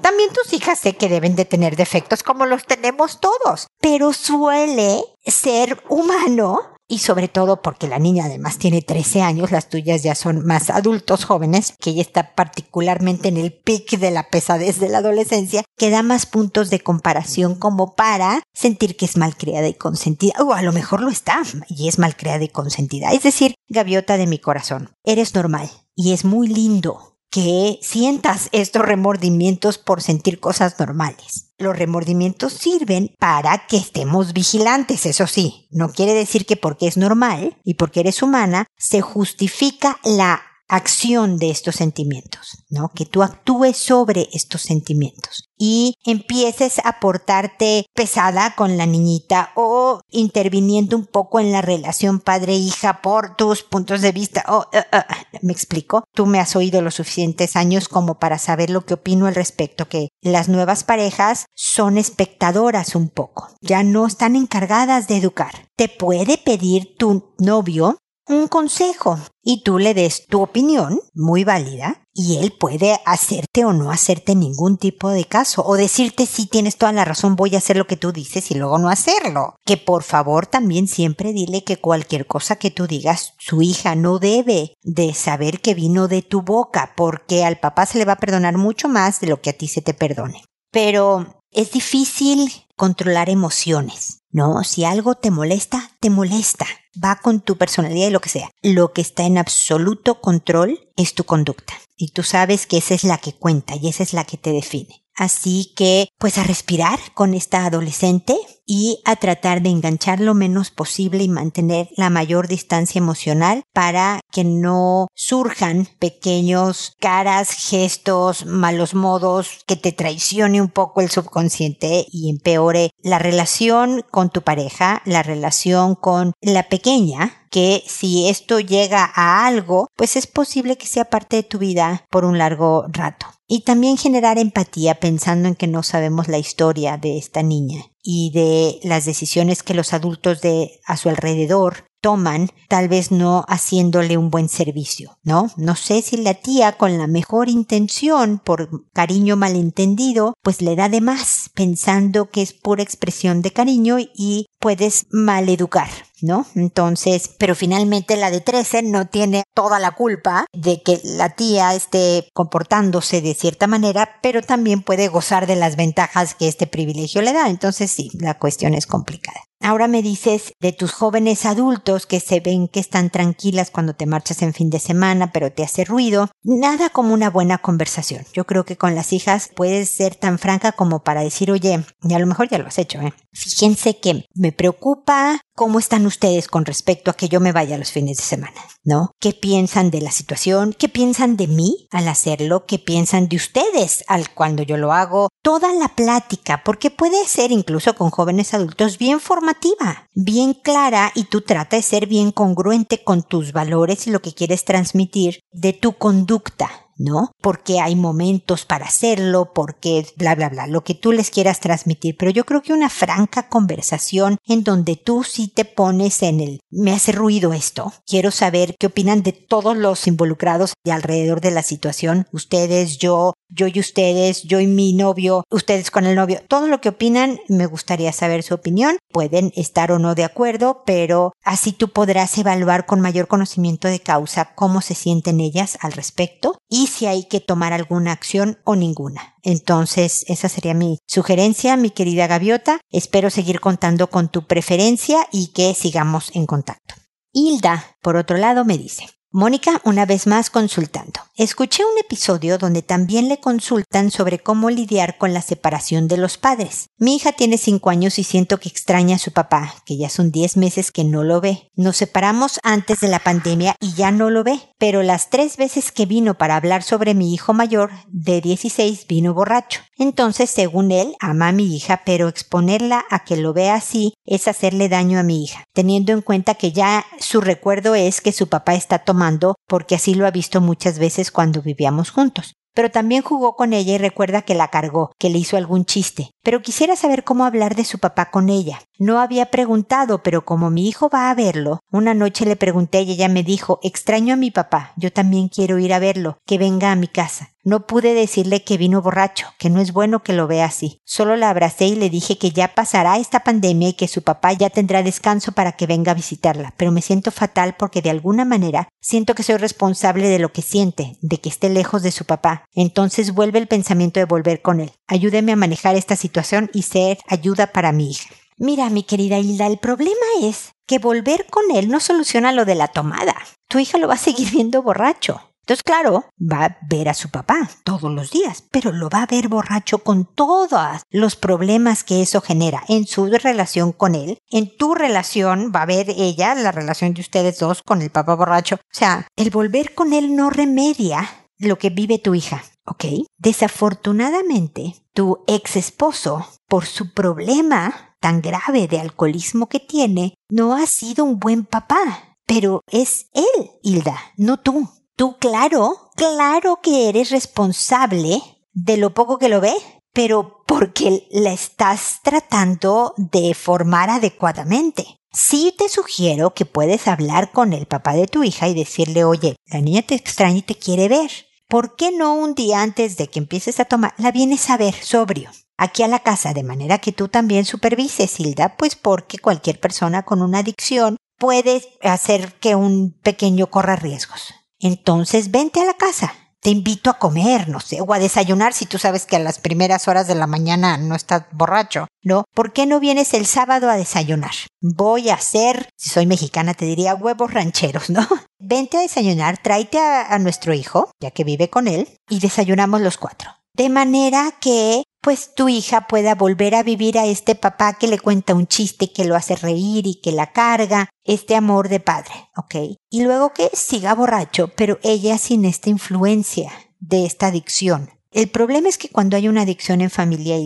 también 0.00 0.30
tus 0.32 0.52
hijas 0.52 0.78
sé 0.78 0.96
que 0.96 1.08
deben 1.08 1.34
de 1.34 1.44
tener 1.44 1.74
defectos 1.74 2.22
como 2.22 2.46
los 2.46 2.64
tenemos 2.66 3.18
todos, 3.18 3.66
pero 3.80 4.12
suele 4.12 5.02
ser 5.24 5.82
humano 5.88 6.75
y 6.88 6.98
sobre 6.98 7.28
todo 7.28 7.62
porque 7.62 7.88
la 7.88 7.98
niña 7.98 8.26
además 8.26 8.58
tiene 8.58 8.82
13 8.82 9.22
años, 9.22 9.50
las 9.50 9.68
tuyas 9.68 10.02
ya 10.02 10.14
son 10.14 10.44
más 10.44 10.70
adultos 10.70 11.24
jóvenes, 11.24 11.74
que 11.80 11.90
ella 11.90 12.02
está 12.02 12.34
particularmente 12.34 13.28
en 13.28 13.36
el 13.36 13.52
pic 13.52 13.98
de 13.98 14.10
la 14.10 14.28
pesadez 14.28 14.78
de 14.78 14.88
la 14.88 14.98
adolescencia, 14.98 15.64
que 15.76 15.90
da 15.90 16.02
más 16.02 16.26
puntos 16.26 16.70
de 16.70 16.80
comparación 16.80 17.54
como 17.54 17.94
para 17.94 18.42
sentir 18.52 18.96
que 18.96 19.06
es 19.06 19.16
malcriada 19.16 19.68
y 19.68 19.74
consentida, 19.74 20.34
o 20.42 20.52
a 20.52 20.62
lo 20.62 20.72
mejor 20.72 21.00
lo 21.00 21.10
está 21.10 21.42
y 21.68 21.88
es 21.88 21.98
malcriada 21.98 22.44
y 22.44 22.48
consentida. 22.48 23.12
Es 23.12 23.22
decir, 23.22 23.54
gaviota 23.68 24.16
de 24.16 24.26
mi 24.26 24.38
corazón, 24.38 24.90
eres 25.04 25.34
normal 25.34 25.70
y 25.94 26.12
es 26.12 26.24
muy 26.24 26.48
lindo 26.48 27.16
que 27.30 27.78
sientas 27.82 28.48
estos 28.52 28.82
remordimientos 28.82 29.78
por 29.78 30.02
sentir 30.02 30.40
cosas 30.40 30.78
normales. 30.78 31.45
Los 31.58 31.78
remordimientos 31.78 32.52
sirven 32.52 33.14
para 33.18 33.66
que 33.66 33.78
estemos 33.78 34.34
vigilantes, 34.34 35.06
eso 35.06 35.26
sí. 35.26 35.68
No 35.70 35.90
quiere 35.90 36.12
decir 36.12 36.44
que 36.44 36.56
porque 36.56 36.86
es 36.86 36.98
normal 36.98 37.56
y 37.64 37.74
porque 37.74 38.00
eres 38.00 38.22
humana 38.22 38.66
se 38.76 39.00
justifica 39.00 39.98
la 40.04 40.42
acción 40.68 41.38
de 41.38 41.50
estos 41.50 41.76
sentimientos, 41.76 42.64
¿no? 42.70 42.90
Que 42.94 43.06
tú 43.06 43.22
actúes 43.22 43.76
sobre 43.76 44.28
estos 44.32 44.62
sentimientos 44.62 45.48
y 45.58 45.94
empieces 46.04 46.80
a 46.84 47.00
portarte 47.00 47.86
pesada 47.94 48.54
con 48.56 48.76
la 48.76 48.86
niñita 48.86 49.52
o 49.54 50.00
interviniendo 50.10 50.96
un 50.96 51.06
poco 51.06 51.40
en 51.40 51.52
la 51.52 51.62
relación 51.62 52.20
padre-hija 52.20 53.00
por 53.00 53.36
tus 53.36 53.62
puntos 53.62 54.00
de 54.02 54.12
vista. 54.12 54.44
Oh, 54.48 54.66
uh, 54.72 54.96
uh, 54.96 55.36
me 55.42 55.52
explico. 55.52 56.04
Tú 56.12 56.26
me 56.26 56.40
has 56.40 56.56
oído 56.56 56.82
los 56.82 56.96
suficientes 56.96 57.56
años 57.56 57.88
como 57.88 58.18
para 58.18 58.38
saber 58.38 58.70
lo 58.70 58.84
que 58.84 58.94
opino 58.94 59.26
al 59.26 59.34
respecto, 59.34 59.88
que 59.88 60.08
las 60.20 60.48
nuevas 60.48 60.84
parejas 60.84 61.46
son 61.54 61.96
espectadoras 61.96 62.94
un 62.94 63.08
poco. 63.08 63.48
Ya 63.60 63.82
no 63.82 64.06
están 64.06 64.36
encargadas 64.36 65.08
de 65.08 65.16
educar. 65.16 65.68
Te 65.76 65.88
puede 65.88 66.38
pedir 66.38 66.96
tu 66.98 67.34
novio 67.38 67.98
un 68.28 68.48
consejo 68.48 69.18
y 69.42 69.62
tú 69.62 69.78
le 69.78 69.94
des 69.94 70.26
tu 70.26 70.42
opinión, 70.42 70.98
muy 71.14 71.44
válida, 71.44 72.02
y 72.12 72.38
él 72.38 72.52
puede 72.52 72.98
hacerte 73.04 73.64
o 73.64 73.72
no 73.72 73.90
hacerte 73.90 74.34
ningún 74.34 74.78
tipo 74.78 75.10
de 75.10 75.24
caso, 75.24 75.64
o 75.64 75.76
decirte 75.76 76.26
si 76.26 76.46
tienes 76.46 76.76
toda 76.76 76.92
la 76.92 77.04
razón, 77.04 77.36
voy 77.36 77.54
a 77.54 77.58
hacer 77.58 77.76
lo 77.76 77.86
que 77.86 77.96
tú 77.96 78.10
dices 78.10 78.50
y 78.50 78.54
luego 78.54 78.78
no 78.78 78.88
hacerlo. 78.88 79.54
Que 79.64 79.76
por 79.76 80.02
favor 80.02 80.46
también 80.46 80.88
siempre 80.88 81.32
dile 81.32 81.62
que 81.62 81.76
cualquier 81.76 82.26
cosa 82.26 82.56
que 82.56 82.70
tú 82.70 82.86
digas, 82.86 83.34
su 83.38 83.62
hija 83.62 83.94
no 83.94 84.18
debe 84.18 84.74
de 84.82 85.14
saber 85.14 85.60
que 85.60 85.74
vino 85.74 86.08
de 86.08 86.22
tu 86.22 86.42
boca, 86.42 86.94
porque 86.96 87.44
al 87.44 87.60
papá 87.60 87.86
se 87.86 87.98
le 87.98 88.04
va 88.04 88.14
a 88.14 88.18
perdonar 88.18 88.56
mucho 88.58 88.88
más 88.88 89.20
de 89.20 89.28
lo 89.28 89.40
que 89.40 89.50
a 89.50 89.56
ti 89.56 89.68
se 89.68 89.82
te 89.82 89.94
perdone. 89.94 90.42
Pero 90.72 91.42
es 91.52 91.70
difícil 91.70 92.65
controlar 92.76 93.30
emociones, 93.30 94.20
¿no? 94.30 94.62
Si 94.64 94.84
algo 94.84 95.14
te 95.14 95.30
molesta, 95.30 95.90
te 96.00 96.10
molesta 96.10 96.66
va 97.02 97.16
con 97.16 97.40
tu 97.40 97.56
personalidad 97.56 98.08
y 98.08 98.10
lo 98.10 98.20
que 98.20 98.28
sea. 98.28 98.50
Lo 98.62 98.92
que 98.92 99.00
está 99.00 99.24
en 99.24 99.38
absoluto 99.38 100.20
control 100.20 100.90
es 100.96 101.14
tu 101.14 101.24
conducta. 101.24 101.74
Y 101.96 102.08
tú 102.08 102.22
sabes 102.22 102.66
que 102.66 102.78
esa 102.78 102.94
es 102.94 103.04
la 103.04 103.18
que 103.18 103.32
cuenta 103.32 103.76
y 103.76 103.88
esa 103.88 104.02
es 104.02 104.12
la 104.12 104.24
que 104.24 104.36
te 104.36 104.52
define. 104.52 105.04
Así 105.14 105.72
que, 105.76 106.08
pues 106.18 106.36
a 106.36 106.44
respirar 106.44 106.98
con 107.14 107.32
esta 107.32 107.64
adolescente 107.64 108.36
y 108.66 109.00
a 109.04 109.16
tratar 109.16 109.62
de 109.62 109.70
enganchar 109.70 110.20
lo 110.20 110.34
menos 110.34 110.70
posible 110.70 111.22
y 111.22 111.28
mantener 111.28 111.88
la 111.96 112.10
mayor 112.10 112.48
distancia 112.48 112.98
emocional 112.98 113.62
para 113.72 114.20
que 114.32 114.44
no 114.44 115.06
surjan 115.14 115.88
pequeños 115.98 116.96
caras, 117.00 117.50
gestos, 117.50 118.44
malos 118.44 118.94
modos, 118.94 119.60
que 119.66 119.76
te 119.76 119.92
traicione 119.92 120.60
un 120.60 120.68
poco 120.68 121.00
el 121.00 121.10
subconsciente 121.10 122.04
y 122.10 122.28
empeore 122.28 122.90
la 123.02 123.18
relación 123.18 124.04
con 124.10 124.30
tu 124.30 124.42
pareja, 124.42 125.02
la 125.04 125.22
relación 125.22 125.94
con 125.94 126.32
la 126.40 126.68
pequeña, 126.68 127.45
que 127.56 127.82
si 127.86 128.28
esto 128.28 128.60
llega 128.60 129.10
a 129.14 129.46
algo, 129.46 129.88
pues 129.96 130.16
es 130.16 130.26
posible 130.26 130.76
que 130.76 130.86
sea 130.86 131.06
parte 131.06 131.36
de 131.36 131.42
tu 131.42 131.58
vida 131.58 132.04
por 132.10 132.26
un 132.26 132.36
largo 132.36 132.84
rato. 132.88 133.24
Y 133.48 133.62
también 133.62 133.96
generar 133.96 134.36
empatía 134.36 134.96
pensando 134.96 135.48
en 135.48 135.54
que 135.54 135.66
no 135.66 135.82
sabemos 135.82 136.28
la 136.28 136.36
historia 136.36 136.98
de 136.98 137.16
esta 137.16 137.42
niña 137.42 137.80
y 138.02 138.30
de 138.32 138.78
las 138.86 139.06
decisiones 139.06 139.62
que 139.62 139.72
los 139.72 139.94
adultos 139.94 140.42
de 140.42 140.80
a 140.84 140.98
su 140.98 141.08
alrededor 141.08 141.86
toman, 142.02 142.50
tal 142.68 142.88
vez 142.88 143.10
no 143.10 143.44
haciéndole 143.48 144.16
un 144.16 144.30
buen 144.30 144.48
servicio, 144.48 145.18
¿no? 145.24 145.50
No 145.56 145.74
sé 145.76 146.02
si 146.02 146.16
la 146.18 146.34
tía 146.34 146.72
con 146.72 146.98
la 146.98 147.06
mejor 147.06 147.48
intención, 147.48 148.38
por 148.38 148.84
cariño 148.92 149.36
malentendido, 149.36 150.34
pues 150.42 150.62
le 150.62 150.76
da 150.76 150.88
de 150.88 151.00
más, 151.00 151.50
pensando 151.54 152.30
que 152.30 152.42
es 152.42 152.52
pura 152.52 152.82
expresión 152.82 153.42
de 153.42 153.52
cariño 153.52 153.96
y 153.98 154.46
puedes 154.66 155.06
maleducar, 155.12 155.88
¿no? 156.22 156.44
Entonces, 156.56 157.30
pero 157.38 157.54
finalmente 157.54 158.16
la 158.16 158.32
de 158.32 158.40
13 158.40 158.82
no 158.82 159.06
tiene 159.06 159.44
toda 159.54 159.78
la 159.78 159.92
culpa 159.92 160.44
de 160.52 160.82
que 160.82 161.00
la 161.04 161.36
tía 161.36 161.72
esté 161.72 162.28
comportándose 162.32 163.20
de 163.20 163.34
cierta 163.34 163.68
manera, 163.68 164.18
pero 164.22 164.42
también 164.42 164.82
puede 164.82 165.06
gozar 165.06 165.46
de 165.46 165.54
las 165.54 165.76
ventajas 165.76 166.34
que 166.34 166.48
este 166.48 166.66
privilegio 166.66 167.22
le 167.22 167.32
da. 167.32 167.48
Entonces, 167.48 167.92
sí, 167.92 168.10
la 168.14 168.40
cuestión 168.40 168.74
es 168.74 168.88
complicada. 168.88 169.38
Ahora 169.60 169.88
me 169.88 170.02
dices 170.02 170.52
de 170.60 170.72
tus 170.72 170.92
jóvenes 170.92 171.46
adultos 171.46 172.06
que 172.06 172.20
se 172.20 172.40
ven 172.40 172.68
que 172.68 172.80
están 172.80 173.10
tranquilas 173.10 173.70
cuando 173.70 173.94
te 173.94 174.06
marchas 174.06 174.42
en 174.42 174.52
fin 174.52 174.70
de 174.70 174.78
semana, 174.78 175.32
pero 175.32 175.50
te 175.50 175.64
hace 175.64 175.84
ruido. 175.84 176.28
Nada 176.42 176.90
como 176.90 177.14
una 177.14 177.30
buena 177.30 177.58
conversación. 177.58 178.24
Yo 178.32 178.44
creo 178.44 178.64
que 178.64 178.76
con 178.76 178.94
las 178.94 179.12
hijas 179.12 179.50
puedes 179.54 179.88
ser 179.88 180.14
tan 180.14 180.38
franca 180.38 180.72
como 180.72 181.02
para 181.02 181.22
decir, 181.22 181.50
oye, 181.50 181.84
y 182.02 182.14
a 182.14 182.18
lo 182.18 182.26
mejor 182.26 182.48
ya 182.48 182.58
lo 182.58 182.66
has 182.66 182.78
hecho, 182.78 183.00
¿eh? 183.00 183.14
Fíjense 183.32 183.98
que 183.98 184.24
me 184.34 184.52
preocupa 184.52 185.40
cómo 185.56 185.78
están 185.78 186.06
ustedes 186.06 186.48
con 186.48 186.66
respecto 186.66 187.10
a 187.10 187.14
que 187.14 187.28
yo 187.28 187.40
me 187.40 187.50
vaya 187.50 187.78
los 187.78 187.90
fines 187.90 188.18
de 188.18 188.22
semana, 188.22 188.60
¿no? 188.84 189.10
¿Qué 189.18 189.32
piensan 189.32 189.90
de 189.90 190.02
la 190.02 190.10
situación? 190.12 190.74
¿Qué 190.78 190.88
piensan 190.88 191.36
de 191.36 191.48
mí 191.48 191.88
al 191.90 192.06
hacerlo? 192.08 192.66
¿Qué 192.66 192.78
piensan 192.78 193.28
de 193.28 193.36
ustedes 193.36 194.04
al 194.06 194.32
cuando 194.32 194.62
yo 194.62 194.76
lo 194.76 194.92
hago? 194.92 195.30
Toda 195.42 195.72
la 195.72 195.88
plática, 195.88 196.62
porque 196.62 196.90
puede 196.90 197.26
ser 197.26 197.52
incluso 197.52 197.94
con 197.94 198.10
jóvenes 198.10 198.52
adultos 198.52 198.98
bien 198.98 199.18
formativa, 199.18 200.06
bien 200.14 200.52
clara 200.52 201.10
y 201.14 201.24
tú 201.24 201.40
trata 201.40 201.76
de 201.76 201.82
ser 201.82 202.06
bien 202.06 202.32
congruente 202.32 203.02
con 203.02 203.22
tus 203.22 203.52
valores 203.52 204.06
y 204.06 204.10
lo 204.10 204.20
que 204.20 204.34
quieres 204.34 204.66
transmitir 204.66 205.40
de 205.52 205.72
tu 205.72 205.94
conducta, 205.94 206.85
¿no? 206.98 207.32
Porque 207.40 207.80
hay 207.80 207.96
momentos 207.96 208.64
para 208.64 208.86
hacerlo, 208.86 209.52
porque 209.54 210.06
bla, 210.16 210.34
bla, 210.34 210.48
bla, 210.48 210.66
lo 210.66 210.84
que 210.84 210.94
tú 210.94 211.12
les 211.12 211.30
quieras 211.30 211.60
transmitir. 211.60 212.16
Pero 212.18 212.30
yo 212.30 212.44
creo 212.44 212.62
que 212.62 212.72
una 212.72 212.88
franca 212.90 213.48
conversación 213.48 214.38
en 214.46 214.64
donde 214.64 214.96
tú 214.96 215.24
sí 215.24 215.48
te 215.48 215.64
pones 215.64 216.22
en 216.22 216.40
el, 216.40 216.60
me 216.70 216.92
hace 216.92 217.12
ruido 217.12 217.52
esto. 217.52 217.92
Quiero 218.06 218.30
saber 218.30 218.74
qué 218.78 218.86
opinan 218.86 219.22
de 219.22 219.32
todos 219.32 219.76
los 219.76 220.06
involucrados 220.06 220.74
de 220.84 220.92
alrededor 220.92 221.40
de 221.40 221.50
la 221.50 221.62
situación. 221.62 222.26
Ustedes, 222.32 222.98
yo, 222.98 223.34
yo 223.48 223.66
y 223.66 223.80
ustedes, 223.80 224.42
yo 224.42 224.60
y 224.60 224.66
mi 224.66 224.92
novio, 224.92 225.44
ustedes 225.50 225.90
con 225.90 226.06
el 226.06 226.16
novio, 226.16 226.40
todo 226.48 226.66
lo 226.68 226.80
que 226.80 226.90
opinan, 226.90 227.38
me 227.48 227.66
gustaría 227.66 228.12
saber 228.12 228.42
su 228.42 228.54
opinión. 228.54 228.98
Pueden 229.12 229.52
estar 229.56 229.92
o 229.92 229.98
no 229.98 230.14
de 230.14 230.24
acuerdo, 230.24 230.82
pero 230.84 231.32
así 231.44 231.72
tú 231.72 231.88
podrás 231.88 232.36
evaluar 232.38 232.86
con 232.86 233.00
mayor 233.00 233.28
conocimiento 233.28 233.88
de 233.88 234.00
causa 234.00 234.54
cómo 234.54 234.80
se 234.80 234.94
sienten 234.94 235.40
ellas 235.40 235.78
al 235.80 235.92
respecto 235.92 236.58
y 236.68 236.85
si 236.86 237.06
hay 237.06 237.24
que 237.24 237.40
tomar 237.40 237.72
alguna 237.72 238.12
acción 238.12 238.58
o 238.64 238.76
ninguna. 238.76 239.34
Entonces, 239.42 240.24
esa 240.28 240.48
sería 240.48 240.74
mi 240.74 240.98
sugerencia, 241.06 241.76
mi 241.76 241.90
querida 241.90 242.26
gaviota. 242.26 242.80
Espero 242.90 243.30
seguir 243.30 243.60
contando 243.60 244.08
con 244.08 244.28
tu 244.28 244.46
preferencia 244.46 245.26
y 245.32 245.48
que 245.48 245.74
sigamos 245.74 246.30
en 246.34 246.46
contacto. 246.46 246.94
Hilda, 247.32 247.96
por 248.00 248.16
otro 248.16 248.38
lado, 248.38 248.64
me 248.64 248.78
dice, 248.78 249.06
Mónica, 249.36 249.82
una 249.84 250.06
vez 250.06 250.26
más 250.26 250.48
consultando. 250.48 251.20
Escuché 251.36 251.84
un 251.84 251.98
episodio 251.98 252.56
donde 252.56 252.80
también 252.80 253.28
le 253.28 253.38
consultan 253.38 254.10
sobre 254.10 254.38
cómo 254.38 254.70
lidiar 254.70 255.18
con 255.18 255.34
la 255.34 255.42
separación 255.42 256.08
de 256.08 256.16
los 256.16 256.38
padres. 256.38 256.88
Mi 256.96 257.16
hija 257.16 257.32
tiene 257.32 257.58
cinco 257.58 257.90
años 257.90 258.18
y 258.18 258.24
siento 258.24 258.58
que 258.58 258.70
extraña 258.70 259.16
a 259.16 259.18
su 259.18 259.32
papá, 259.32 259.74
que 259.84 259.98
ya 259.98 260.08
son 260.08 260.30
diez 260.30 260.56
meses 260.56 260.90
que 260.90 261.04
no 261.04 261.22
lo 261.22 261.42
ve. 261.42 261.70
Nos 261.74 261.98
separamos 261.98 262.60
antes 262.62 263.00
de 263.00 263.08
la 263.08 263.18
pandemia 263.18 263.76
y 263.78 263.92
ya 263.92 264.10
no 264.10 264.30
lo 264.30 264.42
ve, 264.42 264.58
pero 264.78 265.02
las 265.02 265.28
tres 265.28 265.58
veces 265.58 265.92
que 265.92 266.06
vino 266.06 266.38
para 266.38 266.56
hablar 266.56 266.82
sobre 266.82 267.12
mi 267.12 267.34
hijo 267.34 267.52
mayor, 267.52 267.90
de 268.08 268.40
16, 268.40 269.06
vino 269.06 269.34
borracho. 269.34 269.82
Entonces, 269.98 270.48
según 270.48 270.92
él, 270.92 271.14
ama 271.20 271.48
a 271.48 271.52
mi 271.52 271.76
hija, 271.76 272.00
pero 272.06 272.28
exponerla 272.28 273.04
a 273.10 273.24
que 273.24 273.36
lo 273.36 273.52
vea 273.52 273.74
así 273.74 274.14
es 274.24 274.48
hacerle 274.48 274.88
daño 274.88 275.18
a 275.18 275.22
mi 275.22 275.44
hija, 275.44 275.64
teniendo 275.74 276.12
en 276.12 276.22
cuenta 276.22 276.54
que 276.54 276.72
ya 276.72 277.04
su 277.18 277.42
recuerdo 277.42 277.94
es 277.94 278.22
que 278.22 278.32
su 278.32 278.48
papá 278.48 278.74
está 278.74 279.00
tomando 279.00 279.25
porque 279.66 279.94
así 279.94 280.14
lo 280.14 280.26
ha 280.26 280.30
visto 280.30 280.60
muchas 280.60 280.98
veces 280.98 281.30
cuando 281.30 281.62
vivíamos 281.62 282.10
juntos. 282.10 282.54
Pero 282.74 282.90
también 282.90 283.22
jugó 283.22 283.56
con 283.56 283.72
ella 283.72 283.94
y 283.94 283.98
recuerda 283.98 284.42
que 284.42 284.54
la 284.54 284.68
cargó, 284.68 285.10
que 285.18 285.30
le 285.30 285.38
hizo 285.38 285.56
algún 285.56 285.86
chiste. 285.86 286.30
Pero 286.42 286.60
quisiera 286.60 286.94
saber 286.94 287.24
cómo 287.24 287.46
hablar 287.46 287.74
de 287.74 287.86
su 287.86 287.98
papá 287.98 288.30
con 288.30 288.50
ella. 288.50 288.80
No 288.98 289.18
había 289.18 289.46
preguntado, 289.46 290.22
pero 290.22 290.44
como 290.44 290.70
mi 290.70 290.86
hijo 290.86 291.08
va 291.08 291.30
a 291.30 291.34
verlo, 291.34 291.80
una 291.90 292.12
noche 292.12 292.44
le 292.44 292.54
pregunté 292.54 293.00
y 293.00 293.12
ella 293.12 293.30
me 293.30 293.42
dijo, 293.42 293.78
extraño 293.82 294.34
a 294.34 294.36
mi 294.36 294.50
papá, 294.50 294.92
yo 294.96 295.10
también 295.10 295.48
quiero 295.48 295.78
ir 295.78 295.94
a 295.94 295.98
verlo, 295.98 296.36
que 296.46 296.58
venga 296.58 296.92
a 296.92 296.96
mi 296.96 297.08
casa. 297.08 297.48
No 297.66 297.84
pude 297.84 298.14
decirle 298.14 298.62
que 298.62 298.76
vino 298.76 299.02
borracho, 299.02 299.48
que 299.58 299.70
no 299.70 299.80
es 299.80 299.92
bueno 299.92 300.22
que 300.22 300.32
lo 300.32 300.46
vea 300.46 300.66
así. 300.66 301.00
Solo 301.04 301.34
la 301.34 301.50
abracé 301.50 301.86
y 301.86 301.96
le 301.96 302.10
dije 302.10 302.38
que 302.38 302.52
ya 302.52 302.76
pasará 302.76 303.18
esta 303.18 303.40
pandemia 303.40 303.88
y 303.88 303.94
que 303.94 304.06
su 304.06 304.22
papá 304.22 304.52
ya 304.52 304.70
tendrá 304.70 305.02
descanso 305.02 305.50
para 305.50 305.72
que 305.72 305.88
venga 305.88 306.12
a 306.12 306.14
visitarla, 306.14 306.74
pero 306.76 306.92
me 306.92 307.02
siento 307.02 307.32
fatal 307.32 307.74
porque 307.76 308.02
de 308.02 308.10
alguna 308.10 308.44
manera 308.44 308.88
siento 309.00 309.34
que 309.34 309.42
soy 309.42 309.56
responsable 309.56 310.28
de 310.28 310.38
lo 310.38 310.52
que 310.52 310.62
siente, 310.62 311.16
de 311.22 311.38
que 311.38 311.48
esté 311.48 311.68
lejos 311.68 312.04
de 312.04 312.12
su 312.12 312.24
papá. 312.24 312.64
Entonces 312.72 313.34
vuelve 313.34 313.58
el 313.58 313.66
pensamiento 313.66 314.20
de 314.20 314.26
volver 314.26 314.62
con 314.62 314.78
él. 314.78 314.92
Ayúdeme 315.08 315.50
a 315.50 315.56
manejar 315.56 315.96
esta 315.96 316.14
situación 316.14 316.70
y 316.72 316.82
ser 316.82 317.18
ayuda 317.26 317.72
para 317.72 317.90
mi 317.90 318.12
hija. 318.12 318.28
Mira, 318.58 318.90
mi 318.90 319.02
querida 319.02 319.40
Hilda, 319.40 319.66
el 319.66 319.78
problema 319.78 320.14
es 320.40 320.70
que 320.86 321.00
volver 321.00 321.46
con 321.46 321.64
él 321.74 321.88
no 321.88 321.98
soluciona 321.98 322.52
lo 322.52 322.64
de 322.64 322.76
la 322.76 322.86
tomada. 322.86 323.34
Tu 323.66 323.80
hija 323.80 323.98
lo 323.98 324.06
va 324.06 324.14
a 324.14 324.18
seguir 324.18 324.50
viendo 324.52 324.82
borracho. 324.82 325.40
Entonces, 325.66 325.82
claro, 325.82 326.26
va 326.40 326.64
a 326.64 326.78
ver 326.88 327.08
a 327.08 327.14
su 327.14 327.28
papá 327.28 327.68
todos 327.82 328.12
los 328.12 328.30
días, 328.30 328.62
pero 328.70 328.92
lo 328.92 329.10
va 329.10 329.24
a 329.24 329.26
ver 329.26 329.48
borracho 329.48 329.98
con 329.98 330.24
todos 330.24 331.02
los 331.10 331.34
problemas 331.34 332.04
que 332.04 332.22
eso 332.22 332.40
genera 332.40 332.84
en 332.86 333.04
su 333.08 333.26
relación 333.26 333.90
con 333.90 334.14
él. 334.14 334.38
En 334.48 334.76
tu 334.76 334.94
relación 334.94 335.72
va 335.74 335.82
a 335.82 335.86
ver 335.86 336.10
ella 336.10 336.54
la 336.54 336.70
relación 336.70 337.14
de 337.14 337.20
ustedes 337.20 337.58
dos 337.58 337.82
con 337.82 338.00
el 338.00 338.10
papá 338.10 338.36
borracho. 338.36 338.76
O 338.76 338.78
sea, 338.92 339.26
el 339.34 339.50
volver 339.50 339.92
con 339.92 340.12
él 340.12 340.36
no 340.36 340.50
remedia 340.50 341.28
lo 341.58 341.78
que 341.78 341.90
vive 341.90 342.20
tu 342.20 342.36
hija. 342.36 342.62
¿ok? 342.86 343.04
Desafortunadamente, 343.38 344.94
tu 345.12 345.42
ex 345.48 345.74
esposo, 345.74 346.46
por 346.68 346.86
su 346.86 347.12
problema 347.12 348.14
tan 348.20 348.40
grave 348.40 348.86
de 348.86 349.00
alcoholismo 349.00 349.68
que 349.68 349.80
tiene, 349.80 350.34
no 350.48 350.74
ha 350.74 350.86
sido 350.86 351.24
un 351.24 351.40
buen 351.40 351.64
papá. 351.64 352.38
Pero 352.46 352.82
es 352.86 353.26
él, 353.34 353.70
Hilda, 353.82 354.16
no 354.36 354.58
tú. 354.58 354.88
Tú, 355.16 355.38
claro, 355.38 356.10
claro 356.14 356.80
que 356.82 357.08
eres 357.08 357.30
responsable 357.30 358.42
de 358.74 358.98
lo 358.98 359.14
poco 359.14 359.38
que 359.38 359.48
lo 359.48 359.62
ve, 359.62 359.74
pero 360.12 360.62
porque 360.66 361.26
la 361.30 361.54
estás 361.54 362.20
tratando 362.22 363.14
de 363.16 363.54
formar 363.54 364.10
adecuadamente. 364.10 365.06
Sí 365.32 365.74
te 365.78 365.88
sugiero 365.88 366.52
que 366.52 366.66
puedes 366.66 367.08
hablar 367.08 367.50
con 367.50 367.72
el 367.72 367.86
papá 367.86 368.12
de 368.12 368.26
tu 368.26 368.44
hija 368.44 368.68
y 368.68 368.74
decirle, 368.74 369.24
oye, 369.24 369.56
la 369.66 369.80
niña 369.80 370.02
te 370.02 370.14
extraña 370.14 370.58
y 370.58 370.62
te 370.62 370.74
quiere 370.74 371.08
ver. 371.08 371.30
¿Por 371.66 371.96
qué 371.96 372.12
no 372.12 372.34
un 372.34 372.54
día 372.54 372.82
antes 372.82 373.16
de 373.16 373.28
que 373.28 373.38
empieces 373.38 373.80
a 373.80 373.86
tomar 373.86 374.12
la 374.18 374.32
vienes 374.32 374.68
a 374.68 374.76
ver 374.76 374.94
sobrio? 374.94 375.50
Aquí 375.78 376.02
a 376.02 376.08
la 376.08 376.20
casa, 376.20 376.52
de 376.52 376.62
manera 376.62 376.98
que 376.98 377.12
tú 377.12 377.28
también 377.28 377.64
supervises, 377.64 378.38
Hilda, 378.38 378.76
pues 378.76 378.96
porque 378.96 379.38
cualquier 379.38 379.80
persona 379.80 380.24
con 380.24 380.42
una 380.42 380.58
adicción 380.58 381.16
puede 381.38 381.82
hacer 382.02 382.52
que 382.60 382.74
un 382.74 383.18
pequeño 383.22 383.68
corra 383.68 383.96
riesgos. 383.96 384.54
Entonces 384.80 385.50
vente 385.50 385.80
a 385.80 385.84
la 385.84 385.94
casa. 385.94 386.34
Te 386.60 386.70
invito 386.70 387.10
a 387.10 387.18
comer, 387.18 387.68
no 387.68 387.78
sé, 387.78 388.00
o 388.00 388.12
a 388.12 388.18
desayunar 388.18 388.72
si 388.72 388.86
tú 388.86 388.98
sabes 388.98 389.24
que 389.24 389.36
a 389.36 389.40
las 389.40 389.60
primeras 389.60 390.08
horas 390.08 390.26
de 390.26 390.34
la 390.34 390.48
mañana 390.48 390.96
no 390.96 391.14
estás 391.14 391.44
borracho, 391.52 392.08
¿no? 392.22 392.44
¿Por 392.54 392.72
qué 392.72 392.86
no 392.86 392.98
vienes 392.98 393.34
el 393.34 393.46
sábado 393.46 393.88
a 393.88 393.96
desayunar? 393.96 394.50
Voy 394.80 395.28
a 395.28 395.34
hacer, 395.34 395.88
si 395.96 396.10
soy 396.10 396.26
mexicana 396.26 396.74
te 396.74 396.84
diría 396.84 397.14
huevos 397.14 397.52
rancheros, 397.52 398.10
¿no? 398.10 398.26
Vente 398.58 398.96
a 398.96 399.02
desayunar, 399.02 399.58
tráete 399.62 399.98
a, 400.00 400.34
a 400.34 400.38
nuestro 400.40 400.74
hijo, 400.74 401.10
ya 401.20 401.30
que 401.30 401.44
vive 401.44 401.70
con 401.70 401.86
él, 401.86 402.08
y 402.28 402.40
desayunamos 402.40 403.00
los 403.00 403.16
cuatro. 403.16 403.50
De 403.74 403.88
manera 403.88 404.52
que 404.60 405.04
pues 405.26 405.54
tu 405.56 405.68
hija 405.68 406.06
pueda 406.06 406.36
volver 406.36 406.76
a 406.76 406.84
vivir 406.84 407.18
a 407.18 407.26
este 407.26 407.56
papá 407.56 407.94
que 407.94 408.06
le 408.06 408.16
cuenta 408.16 408.54
un 408.54 408.68
chiste, 408.68 409.12
que 409.12 409.24
lo 409.24 409.34
hace 409.34 409.56
reír 409.56 410.06
y 410.06 410.20
que 410.20 410.30
la 410.30 410.52
carga, 410.52 411.08
este 411.24 411.56
amor 411.56 411.88
de 411.88 411.98
padre, 411.98 412.30
¿ok? 412.54 412.96
Y 413.10 413.24
luego 413.24 413.52
que 413.52 413.68
siga 413.72 414.14
borracho, 414.14 414.70
pero 414.76 415.00
ella 415.02 415.36
sin 415.36 415.64
esta 415.64 415.90
influencia 415.90 416.70
de 417.00 417.26
esta 417.26 417.48
adicción. 417.48 418.10
El 418.30 418.50
problema 418.50 418.88
es 418.88 418.98
que 418.98 419.08
cuando 419.08 419.36
hay 419.36 419.48
una 419.48 419.62
adicción 419.62 420.00
en 420.00 420.10
familia 420.10 420.58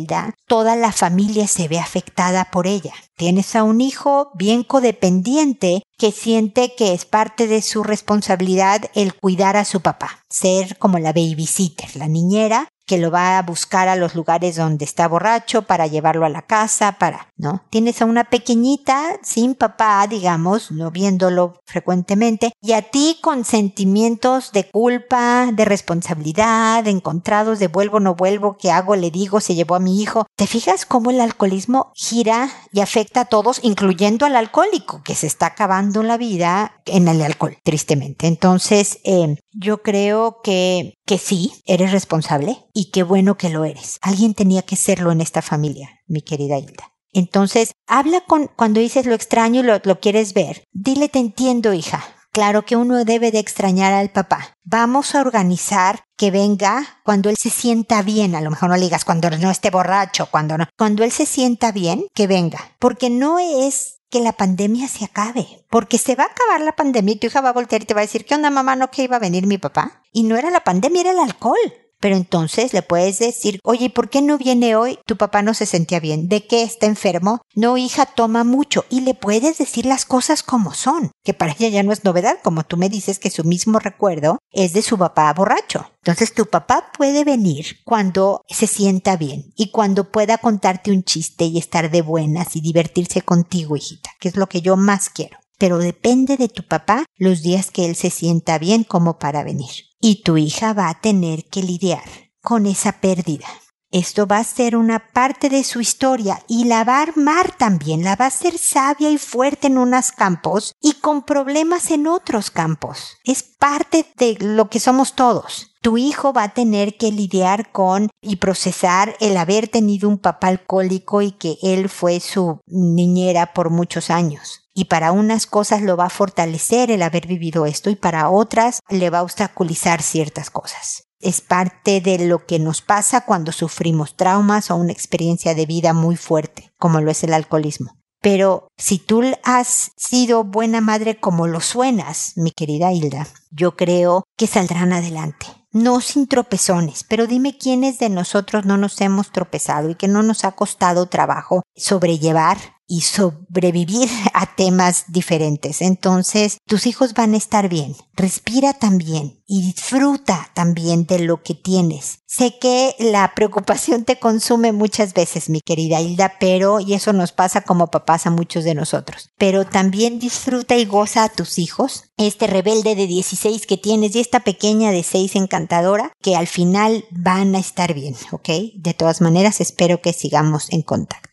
toda 0.46 0.76
la 0.76 0.92
familia 0.92 1.46
se 1.46 1.66
ve 1.66 1.78
afectada 1.78 2.50
por 2.50 2.66
ella. 2.66 2.92
Tienes 3.16 3.56
a 3.56 3.62
un 3.62 3.80
hijo 3.80 4.30
bien 4.34 4.62
codependiente 4.62 5.84
que 5.96 6.12
siente 6.12 6.74
que 6.76 6.92
es 6.92 7.06
parte 7.06 7.46
de 7.46 7.62
su 7.62 7.82
responsabilidad 7.82 8.90
el 8.94 9.14
cuidar 9.14 9.56
a 9.56 9.64
su 9.64 9.80
papá, 9.80 10.22
ser 10.28 10.76
como 10.76 10.98
la 10.98 11.14
babysitter, 11.14 11.96
la 11.96 12.08
niñera 12.08 12.68
que 12.90 12.98
lo 12.98 13.12
va 13.12 13.38
a 13.38 13.42
buscar 13.42 13.87
a 13.87 13.94
los 13.94 14.16
lugares 14.16 14.57
donde 14.57 14.85
está 14.85 15.07
borracho 15.07 15.62
para 15.62 15.87
llevarlo 15.87 16.26
a 16.26 16.29
la 16.29 16.42
casa, 16.42 16.96
para, 16.98 17.29
¿no? 17.37 17.62
Tienes 17.70 18.03
a 18.03 18.05
una 18.05 18.24
pequeñita 18.24 19.00
sin 19.22 19.55
papá, 19.55 20.05
digamos, 20.09 20.72
no 20.72 20.90
viéndolo 20.90 21.61
frecuentemente, 21.66 22.50
y 22.61 22.72
a 22.72 22.83
ti 22.83 23.18
con 23.22 23.44
sentimientos 23.44 24.50
de 24.50 24.68
culpa, 24.68 25.50
de 25.53 25.64
responsabilidad, 25.64 26.88
encontrados, 26.88 27.61
de 27.61 27.68
vuelvo, 27.68 28.00
no 28.00 28.16
vuelvo, 28.16 28.57
¿qué 28.61 28.72
hago? 28.72 28.96
Le 28.96 29.12
digo, 29.12 29.38
se 29.38 29.55
llevó 29.55 29.76
a 29.76 29.79
mi 29.79 30.03
hijo. 30.03 30.26
¿Te 30.35 30.48
fijas 30.48 30.85
cómo 30.85 31.12
el 31.12 31.20
alcoholismo 31.20 31.92
gira 31.94 32.50
y 32.72 32.81
afecta 32.81 33.20
a 33.20 33.24
todos, 33.26 33.61
incluyendo 33.62 34.26
al 34.26 34.35
alcohólico, 34.35 35.03
que 35.05 35.14
se 35.14 35.29
está 35.29 35.46
acabando 35.46 36.03
la 36.03 36.16
vida 36.16 36.74
en 36.87 37.07
el 37.07 37.22
alcohol, 37.22 37.57
tristemente? 37.62 38.26
Entonces, 38.26 38.98
eh, 39.05 39.37
yo 39.53 39.83
creo 39.83 40.40
que, 40.42 40.94
que 41.10 41.18
sí, 41.18 41.52
eres 41.66 41.90
responsable 41.90 42.66
y 42.72 42.92
qué 42.92 43.02
bueno 43.02 43.36
que 43.36 43.48
lo 43.48 43.64
eres. 43.64 43.98
Alguien 44.00 44.32
tenía 44.32 44.62
que 44.62 44.76
serlo 44.76 45.10
en 45.10 45.20
esta 45.20 45.42
familia, 45.42 45.90
mi 46.06 46.22
querida 46.22 46.56
Hilda. 46.56 46.92
Entonces, 47.12 47.72
habla 47.88 48.20
con, 48.20 48.46
cuando 48.46 48.78
dices 48.78 49.06
lo 49.06 49.16
extraño 49.16 49.58
y 49.58 49.64
lo, 49.64 49.80
lo 49.82 49.98
quieres 49.98 50.34
ver, 50.34 50.62
dile 50.70 51.08
te 51.08 51.18
entiendo, 51.18 51.72
hija. 51.72 52.04
Claro 52.30 52.64
que 52.64 52.76
uno 52.76 53.04
debe 53.04 53.32
de 53.32 53.40
extrañar 53.40 53.92
al 53.92 54.10
papá. 54.10 54.54
Vamos 54.62 55.16
a 55.16 55.22
organizar 55.22 56.04
que 56.16 56.30
venga 56.30 57.00
cuando 57.02 57.28
él 57.28 57.36
se 57.36 57.50
sienta 57.50 58.02
bien. 58.02 58.36
A 58.36 58.40
lo 58.40 58.50
mejor 58.50 58.68
no 58.68 58.76
le 58.76 58.82
digas 58.82 59.04
cuando 59.04 59.30
no 59.30 59.50
esté 59.50 59.70
borracho, 59.70 60.28
cuando 60.30 60.58
no. 60.58 60.68
Cuando 60.78 61.02
él 61.02 61.10
se 61.10 61.26
sienta 61.26 61.72
bien, 61.72 62.04
que 62.14 62.28
venga. 62.28 62.60
Porque 62.78 63.10
no 63.10 63.40
es 63.40 63.99
que 64.10 64.20
la 64.20 64.32
pandemia 64.32 64.88
se 64.88 65.04
acabe, 65.04 65.46
porque 65.70 65.96
se 65.96 66.16
va 66.16 66.24
a 66.24 66.26
acabar 66.26 66.60
la 66.60 66.74
pandemia 66.76 67.14
y 67.14 67.18
tu 67.18 67.28
hija 67.28 67.40
va 67.40 67.50
a 67.50 67.54
voltear 67.54 67.82
y 67.82 67.86
te 67.86 67.94
va 67.94 68.00
a 68.00 68.02
decir, 68.02 68.26
¿qué 68.26 68.34
onda 68.34 68.50
mamá? 68.50 68.76
¿No 68.76 68.90
que 68.90 69.04
iba 69.04 69.16
a 69.16 69.20
venir 69.20 69.46
mi 69.46 69.56
papá? 69.56 70.02
Y 70.12 70.24
no 70.24 70.36
era 70.36 70.50
la 70.50 70.64
pandemia, 70.64 71.02
era 71.02 71.12
el 71.12 71.20
alcohol. 71.20 71.58
Pero 72.00 72.16
entonces 72.16 72.72
le 72.72 72.82
puedes 72.82 73.18
decir, 73.18 73.60
oye, 73.62 73.90
¿por 73.90 74.08
qué 74.08 74.22
no 74.22 74.38
viene 74.38 74.74
hoy? 74.74 74.98
Tu 75.06 75.16
papá 75.16 75.42
no 75.42 75.52
se 75.54 75.66
sentía 75.66 76.00
bien. 76.00 76.28
¿De 76.28 76.46
qué 76.46 76.62
está 76.62 76.86
enfermo? 76.86 77.42
No, 77.54 77.76
hija, 77.76 78.06
toma 78.06 78.42
mucho. 78.42 78.86
Y 78.88 79.02
le 79.02 79.14
puedes 79.14 79.58
decir 79.58 79.84
las 79.84 80.06
cosas 80.06 80.42
como 80.42 80.72
son, 80.72 81.12
que 81.22 81.34
para 81.34 81.52
ella 81.52 81.68
ya 81.68 81.82
no 81.82 81.92
es 81.92 82.04
novedad, 82.04 82.38
como 82.42 82.64
tú 82.64 82.78
me 82.78 82.88
dices 82.88 83.18
que 83.18 83.30
su 83.30 83.44
mismo 83.44 83.78
recuerdo 83.78 84.38
es 84.50 84.72
de 84.72 84.82
su 84.82 84.96
papá 84.96 85.32
borracho. 85.34 85.90
Entonces 85.98 86.32
tu 86.32 86.46
papá 86.46 86.90
puede 86.96 87.24
venir 87.24 87.80
cuando 87.84 88.42
se 88.48 88.66
sienta 88.66 89.16
bien 89.16 89.52
y 89.54 89.70
cuando 89.70 90.10
pueda 90.10 90.38
contarte 90.38 90.90
un 90.90 91.04
chiste 91.04 91.44
y 91.44 91.58
estar 91.58 91.90
de 91.90 92.00
buenas 92.00 92.56
y 92.56 92.62
divertirse 92.62 93.20
contigo, 93.20 93.76
hijita, 93.76 94.10
que 94.18 94.28
es 94.28 94.36
lo 94.36 94.48
que 94.48 94.62
yo 94.62 94.76
más 94.76 95.10
quiero 95.10 95.38
pero 95.58 95.76
depende 95.76 96.38
de 96.38 96.48
tu 96.48 96.62
papá 96.62 97.04
los 97.18 97.42
días 97.42 97.70
que 97.70 97.84
él 97.84 97.94
se 97.94 98.08
sienta 98.08 98.58
bien 98.58 98.82
como 98.82 99.18
para 99.18 99.44
venir. 99.44 99.89
Y 100.02 100.22
tu 100.22 100.38
hija 100.38 100.72
va 100.72 100.88
a 100.88 100.98
tener 100.98 101.44
que 101.44 101.62
lidiar 101.62 102.30
con 102.40 102.64
esa 102.64 103.00
pérdida. 103.00 103.46
Esto 103.90 104.26
va 104.26 104.38
a 104.38 104.44
ser 104.44 104.76
una 104.76 105.10
parte 105.12 105.50
de 105.50 105.62
su 105.62 105.80
historia 105.80 106.42
y 106.48 106.64
la 106.64 106.84
va 106.84 106.98
a 106.98 107.02
armar 107.02 107.54
también, 107.58 108.02
la 108.02 108.16
va 108.16 108.24
a 108.24 108.28
hacer 108.28 108.56
sabia 108.56 109.10
y 109.10 109.18
fuerte 109.18 109.66
en 109.66 109.76
unos 109.76 110.12
campos 110.12 110.72
y 110.80 110.94
con 110.94 111.22
problemas 111.22 111.90
en 111.90 112.06
otros 112.06 112.50
campos. 112.50 113.18
Es 113.24 113.42
parte 113.42 114.06
de 114.16 114.38
lo 114.40 114.70
que 114.70 114.80
somos 114.80 115.14
todos. 115.14 115.76
Tu 115.82 115.98
hijo 115.98 116.32
va 116.32 116.44
a 116.44 116.54
tener 116.54 116.96
que 116.96 117.12
lidiar 117.12 117.70
con 117.70 118.08
y 118.22 118.36
procesar 118.36 119.16
el 119.20 119.36
haber 119.36 119.68
tenido 119.68 120.08
un 120.08 120.18
papá 120.18 120.48
alcohólico 120.48 121.20
y 121.20 121.32
que 121.32 121.58
él 121.62 121.90
fue 121.90 122.20
su 122.20 122.60
niñera 122.66 123.52
por 123.52 123.68
muchos 123.68 124.08
años. 124.08 124.69
Y 124.74 124.85
para 124.85 125.12
unas 125.12 125.46
cosas 125.46 125.83
lo 125.83 125.96
va 125.96 126.06
a 126.06 126.11
fortalecer 126.11 126.90
el 126.90 127.02
haber 127.02 127.26
vivido 127.26 127.66
esto 127.66 127.90
y 127.90 127.96
para 127.96 128.30
otras 128.30 128.80
le 128.88 129.11
va 129.11 129.18
a 129.18 129.22
obstaculizar 129.22 130.02
ciertas 130.02 130.50
cosas. 130.50 131.04
Es 131.18 131.40
parte 131.40 132.00
de 132.00 132.26
lo 132.26 132.46
que 132.46 132.59
nos 132.59 132.80
pasa 132.80 133.26
cuando 133.26 133.52
sufrimos 133.52 134.16
traumas 134.16 134.70
o 134.70 134.76
una 134.76 134.92
experiencia 134.92 135.54
de 135.54 135.66
vida 135.66 135.92
muy 135.92 136.16
fuerte, 136.16 136.72
como 136.78 137.00
lo 137.00 137.11
es 137.11 137.24
el 137.24 137.35
alcoholismo. 137.35 138.00
Pero 138.22 138.68
si 138.76 138.98
tú 138.98 139.22
has 139.44 139.92
sido 139.96 140.44
buena 140.44 140.80
madre 140.80 141.18
como 141.18 141.46
lo 141.46 141.61
suenas, 141.61 142.33
mi 142.37 142.50
querida 142.50 142.92
Hilda, 142.92 143.26
yo 143.50 143.76
creo 143.76 144.24
que 144.37 144.46
saldrán 144.46 144.92
adelante. 144.92 145.46
No 145.72 146.00
sin 146.00 146.26
tropezones, 146.26 147.04
pero 147.04 147.26
dime 147.26 147.56
quiénes 147.56 147.98
de 147.98 148.09
nosotros 148.09 148.64
no 148.64 148.76
nos 148.76 149.00
hemos 149.00 149.30
tropezado 149.30 149.88
y 149.88 149.94
que 149.94 150.09
no 150.09 150.22
nos 150.22 150.44
ha 150.44 150.52
costado 150.52 151.06
trabajo 151.06 151.62
sobrellevar 151.76 152.59
y 152.90 153.03
sobrevivir 153.03 154.09
a 154.35 154.57
temas 154.57 155.05
diferentes. 155.07 155.81
Entonces, 155.81 156.59
tus 156.66 156.87
hijos 156.87 157.14
van 157.14 157.35
a 157.35 157.37
estar 157.37 157.68
bien. 157.68 157.94
Respira 158.14 158.74
también 158.74 159.40
y 159.46 159.62
disfruta 159.62 160.50
también 160.55 161.07
de 161.07 161.20
lo 161.20 161.42
que 161.42 161.55
tienes. 161.55 162.18
Sé 162.26 162.59
que 162.61 162.96
la 162.98 163.33
preocupación 163.37 164.05
te 164.05 164.18
consume 164.18 164.72
muchas 164.72 165.14
veces, 165.14 165.48
mi 165.48 165.61
querida 165.61 166.00
Hilda, 166.00 166.35
pero, 166.40 166.81
y 166.81 166.94
eso 166.94 167.12
nos 167.12 167.31
pasa 167.31 167.61
como 167.61 167.92
papás 167.92 168.26
a 168.26 168.31
muchos 168.31 168.64
de 168.64 168.74
nosotros, 168.74 169.31
pero 169.38 169.64
también 169.64 170.18
disfruta 170.18 170.76
y 170.76 170.85
goza 170.85 171.22
a 171.22 171.29
tus 171.29 171.59
hijos, 171.59 172.11
este 172.16 172.48
rebelde 172.48 172.96
de 172.96 173.07
16 173.07 173.66
que 173.66 173.76
tienes 173.76 174.16
y 174.16 174.20
esta 174.20 174.40
pequeña 174.40 174.90
de 174.90 175.05
6 175.05 175.37
encantadora, 175.37 176.12
que 176.20 176.35
al 176.35 176.48
final 176.48 177.05
van 177.12 177.55
a 177.55 177.61
estar 177.61 177.94
bien, 177.94 178.16
¿ok? 178.33 178.48
De 178.74 178.94
todas 178.94 179.20
maneras, 179.20 179.61
espero 179.61 180.03
que 180.03 180.12
sigamos 180.12 180.72
en 180.72 180.83
contacto. 180.83 181.29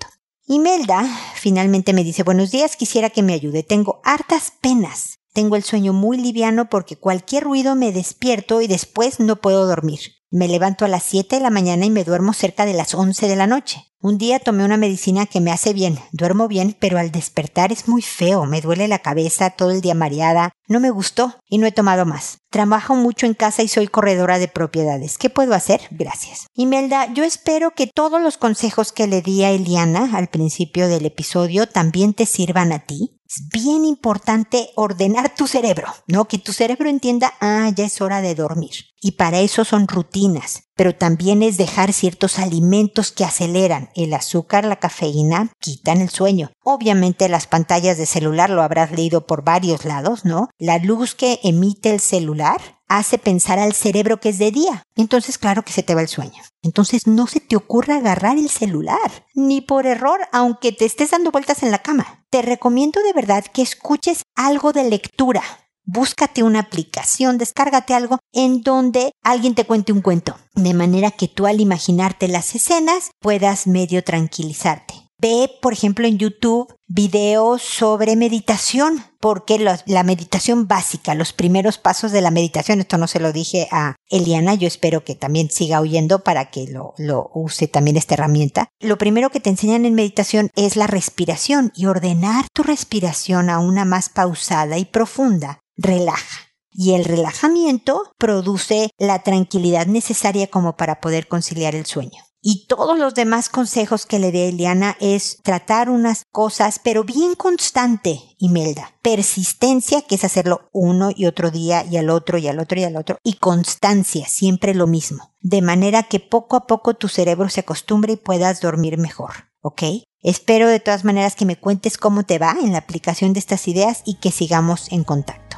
Imelda 0.50 1.04
finalmente 1.36 1.92
me 1.92 2.06
dice, 2.06 2.24
buenos 2.24 2.52
días, 2.52 2.78
quisiera 2.78 3.10
que 3.10 3.22
me 3.22 3.34
ayude. 3.34 3.64
Tengo 3.64 4.00
hartas 4.06 4.54
penas. 4.62 5.20
Tengo 5.34 5.58
el 5.58 5.64
sueño 5.64 5.92
muy 5.92 6.18
liviano 6.18 6.70
porque 6.70 6.96
cualquier 6.96 7.44
ruido 7.44 7.76
me 7.76 7.92
despierto 7.92 8.62
y 8.62 8.68
después 8.68 9.20
no 9.20 9.42
puedo 9.42 9.68
dormir. 9.68 10.00
Me 10.30 10.50
levanto 10.50 10.84
a 10.84 10.90
las 10.90 11.04
7 11.04 11.38
de 11.38 11.42
la 11.42 11.50
mañana 11.50 11.86
y 11.86 11.90
me 11.90 12.04
duermo 12.04 12.34
cerca 12.34 12.66
de 12.66 12.74
las 12.74 12.94
11 12.94 13.30
de 13.30 13.36
la 13.38 13.48
noche. 13.48 13.86
Un 14.02 14.18
día 14.18 14.40
tomé 14.40 14.66
una 14.66 14.76
medicina 14.76 15.26
que 15.26 15.40
me 15.40 15.52
hace 15.52 15.72
bien, 15.72 16.00
duermo 16.12 16.50
bien, 16.50 16.76
pero 16.78 17.00
al 17.00 17.12
despertar 17.12 17.72
es 17.72 17.88
muy 17.88 18.02
feo, 18.02 18.46
me 18.46 18.62
duele 18.62 18.88
la 18.88 19.00
cabeza, 19.00 19.52
todo 19.52 19.72
el 19.72 19.82
día 19.82 19.96
mareada, 19.96 20.52
no 20.68 20.82
me 20.82 20.92
gustó 20.92 21.34
y 21.48 21.58
no 21.58 21.66
he 21.66 21.72
tomado 21.72 22.06
más. 22.06 22.40
Trabajo 22.52 22.94
mucho 22.96 23.26
en 23.26 23.34
casa 23.34 23.64
y 23.64 23.70
soy 23.70 23.88
corredora 23.88 24.38
de 24.38 24.50
propiedades. 24.50 25.18
¿Qué 25.18 25.30
puedo 25.30 25.54
hacer? 25.54 25.82
Gracias. 25.92 26.48
Imelda, 26.54 27.12
yo 27.14 27.24
espero 27.24 27.72
que 27.72 27.88
todos 27.88 28.22
los 28.22 28.38
consejos 28.38 28.92
que 28.92 29.08
le 29.08 29.22
di 29.22 29.44
a 29.44 29.52
Eliana 29.52 30.16
al 30.16 30.28
principio 30.28 30.90
del 30.90 31.06
episodio 31.06 31.68
también 31.68 32.14
te 32.14 32.26
sirvan 32.26 32.74
a 32.74 32.80
ti 32.80 33.17
es 33.30 33.50
bien 33.50 33.84
importante 33.84 34.70
ordenar 34.76 35.36
tu 35.36 35.48
cerebro, 35.48 35.88
¿no? 36.08 36.26
Que 36.26 36.38
tu 36.38 36.54
cerebro 36.54 36.90
entienda, 36.90 37.34
ah, 37.42 37.70
ya 37.76 37.86
es 37.86 38.00
hora 38.00 38.22
de 38.22 38.36
dormir. 38.36 38.72
Y 39.02 39.12
para 39.12 39.40
eso 39.40 39.64
son 39.66 39.88
rutinas, 39.88 40.64
pero 40.76 40.96
también 40.96 41.44
es 41.44 41.58
dejar 41.58 41.94
ciertos 41.94 42.40
alimentos 42.40 43.12
que 43.12 43.26
aceleran. 43.26 43.90
El 43.96 44.14
azúcar, 44.14 44.66
la 44.66 44.78
cafeína 44.78 45.52
quitan 45.60 46.02
el 46.02 46.10
sueño. 46.10 46.52
Obviamente 46.64 47.30
las 47.30 47.48
pantallas 47.48 47.98
de 47.98 48.06
celular 48.06 48.50
lo 48.50 48.64
habrás 48.64 48.92
leído 48.92 49.28
por 49.28 49.44
varios 49.44 49.86
lados, 49.86 50.26
¿no? 50.26 50.50
La 50.58 50.78
luz 50.78 51.14
que 51.14 51.40
emite 51.44 51.92
el 51.92 52.00
celular 52.00 52.77
hace 52.88 53.18
pensar 53.18 53.60
al 53.60 53.74
cerebro 53.74 54.20
que 54.20 54.30
es 54.30 54.40
de 54.40 54.52
día. 54.52 54.84
Entonces, 54.96 55.38
claro 55.38 55.64
que 55.64 55.74
se 55.74 55.84
te 55.84 55.96
va 55.96 56.02
el 56.02 56.08
sueño. 56.08 56.42
Entonces, 56.62 57.08
no 57.08 57.28
se 57.28 57.40
te 57.40 57.56
ocurra 57.56 57.98
agarrar 57.98 58.38
el 58.38 58.50
celular, 58.50 59.26
ni 59.34 59.62
por 59.62 59.86
error, 59.86 60.22
aunque 60.32 60.72
te 60.72 60.86
estés 60.86 61.12
dando 61.12 61.32
vueltas 61.32 61.64
en 61.64 61.72
la 61.72 61.80
cama. 61.80 62.26
Te 62.30 62.42
recomiendo 62.42 63.02
de 63.02 63.14
verdad 63.14 63.46
que 63.46 63.62
escuches 63.62 64.24
algo 64.36 64.74
de 64.74 64.90
lectura. 64.90 65.44
Búscate 65.86 66.44
una 66.44 66.60
aplicación, 66.60 67.38
descárgate 67.38 67.94
algo 67.94 68.20
en 68.34 68.62
donde 68.62 69.12
alguien 69.24 69.56
te 69.56 69.66
cuente 69.66 69.94
un 69.94 70.02
cuento, 70.02 70.36
de 70.54 70.74
manera 70.74 71.12
que 71.12 71.30
tú 71.30 71.48
al 71.48 71.62
imaginarte 71.62 72.28
las 72.28 72.54
escenas 72.56 73.12
puedas 73.22 73.68
medio 73.68 74.04
tranquilizarte. 74.04 75.07
Ve, 75.20 75.50
por 75.62 75.74
ejemplo, 75.74 76.08
en 76.08 76.20
YouTube 76.20 76.74
videos 76.88 77.64
sobre 77.64 78.16
meditación, 78.16 79.04
porque 79.20 79.58
la 79.60 80.04
meditación 80.04 80.68
básica, 80.68 81.16
los 81.16 81.34
primeros 81.34 81.78
pasos 81.78 82.12
de 82.12 82.22
la 82.22 82.32
meditación, 82.32 82.80
esto 82.80 82.98
no 82.98 83.08
se 83.08 83.20
lo 83.20 83.34
dije 83.34 83.68
a 83.72 83.96
Eliana, 84.10 84.54
yo 84.54 84.68
espero 84.68 85.04
que 85.04 85.16
también 85.16 85.50
siga 85.50 85.82
oyendo 85.82 86.24
para 86.24 86.52
que 86.52 86.68
lo, 86.68 86.94
use 87.34 87.68
también 87.68 87.98
esta 87.98 88.14
herramienta. 88.14 88.70
Lo 88.80 88.98
primero 88.98 89.32
que 89.32 89.40
te 89.40 89.50
enseñan 89.50 89.86
en 89.86 89.96
meditación 89.96 90.50
es 90.56 90.76
la 90.76 90.88
respiración 90.88 91.72
y 91.76 91.88
ordenar 91.88 92.46
tu 92.54 92.64
respiración 92.64 93.50
a 93.50 93.60
una 93.60 93.86
más 93.86 94.10
pausada 94.10 94.78
y 94.78 94.86
profunda. 94.86 95.60
Relaja. 95.76 96.48
Y 96.72 96.94
el 96.94 97.06
relajamiento 97.06 98.12
produce 98.20 98.92
la 99.00 99.24
tranquilidad 99.24 99.88
necesaria 99.88 100.48
como 100.48 100.78
para 100.78 101.00
poder 101.00 101.28
conciliar 101.28 101.74
el 101.74 101.88
sueño. 101.88 102.27
Y 102.50 102.66
todos 102.68 102.98
los 102.98 103.14
demás 103.14 103.50
consejos 103.50 104.06
que 104.06 104.20
le 104.20 104.32
dé 104.32 104.48
Eliana 104.48 104.96
es 105.02 105.42
tratar 105.44 105.90
unas 105.90 106.24
cosas, 106.32 106.80
pero 106.82 107.04
bien 107.04 107.36
constante, 107.36 108.22
Imelda. 108.38 108.94
Persistencia, 109.02 110.04
que 110.04 110.16
es 110.16 110.24
hacerlo 110.24 110.70
uno 110.72 111.10
y 111.14 111.26
otro 111.26 111.52
día 111.52 111.84
y 111.84 111.98
al 111.98 112.10
otro 112.10 112.38
y 112.38 112.48
al 112.48 112.60
otro 112.60 112.80
y 112.80 112.86
al 112.86 112.96
otro. 112.96 113.18
Y 113.22 113.34
constancia, 113.34 114.28
siempre 114.30 114.74
lo 114.74 114.88
mismo. 114.88 115.34
De 115.42 115.62
manera 115.62 116.04
que 116.04 116.22
poco 116.22 116.56
a 116.56 116.68
poco 116.68 116.94
tu 116.94 117.10
cerebro 117.10 117.50
se 117.50 117.60
acostumbre 117.60 118.14
y 118.14 118.16
puedas 118.16 118.62
dormir 118.62 118.98
mejor. 118.98 119.50
¿Ok? 119.60 119.84
Espero 120.22 120.70
de 120.70 120.80
todas 120.80 121.04
maneras 121.04 121.36
que 121.36 121.46
me 121.46 121.60
cuentes 121.60 121.98
cómo 121.98 122.24
te 122.24 122.40
va 122.40 122.56
en 122.62 122.72
la 122.72 122.78
aplicación 122.78 123.34
de 123.34 123.40
estas 123.40 123.68
ideas 123.68 124.04
y 124.06 124.20
que 124.20 124.32
sigamos 124.32 124.90
en 124.94 125.04
contacto. 125.04 125.58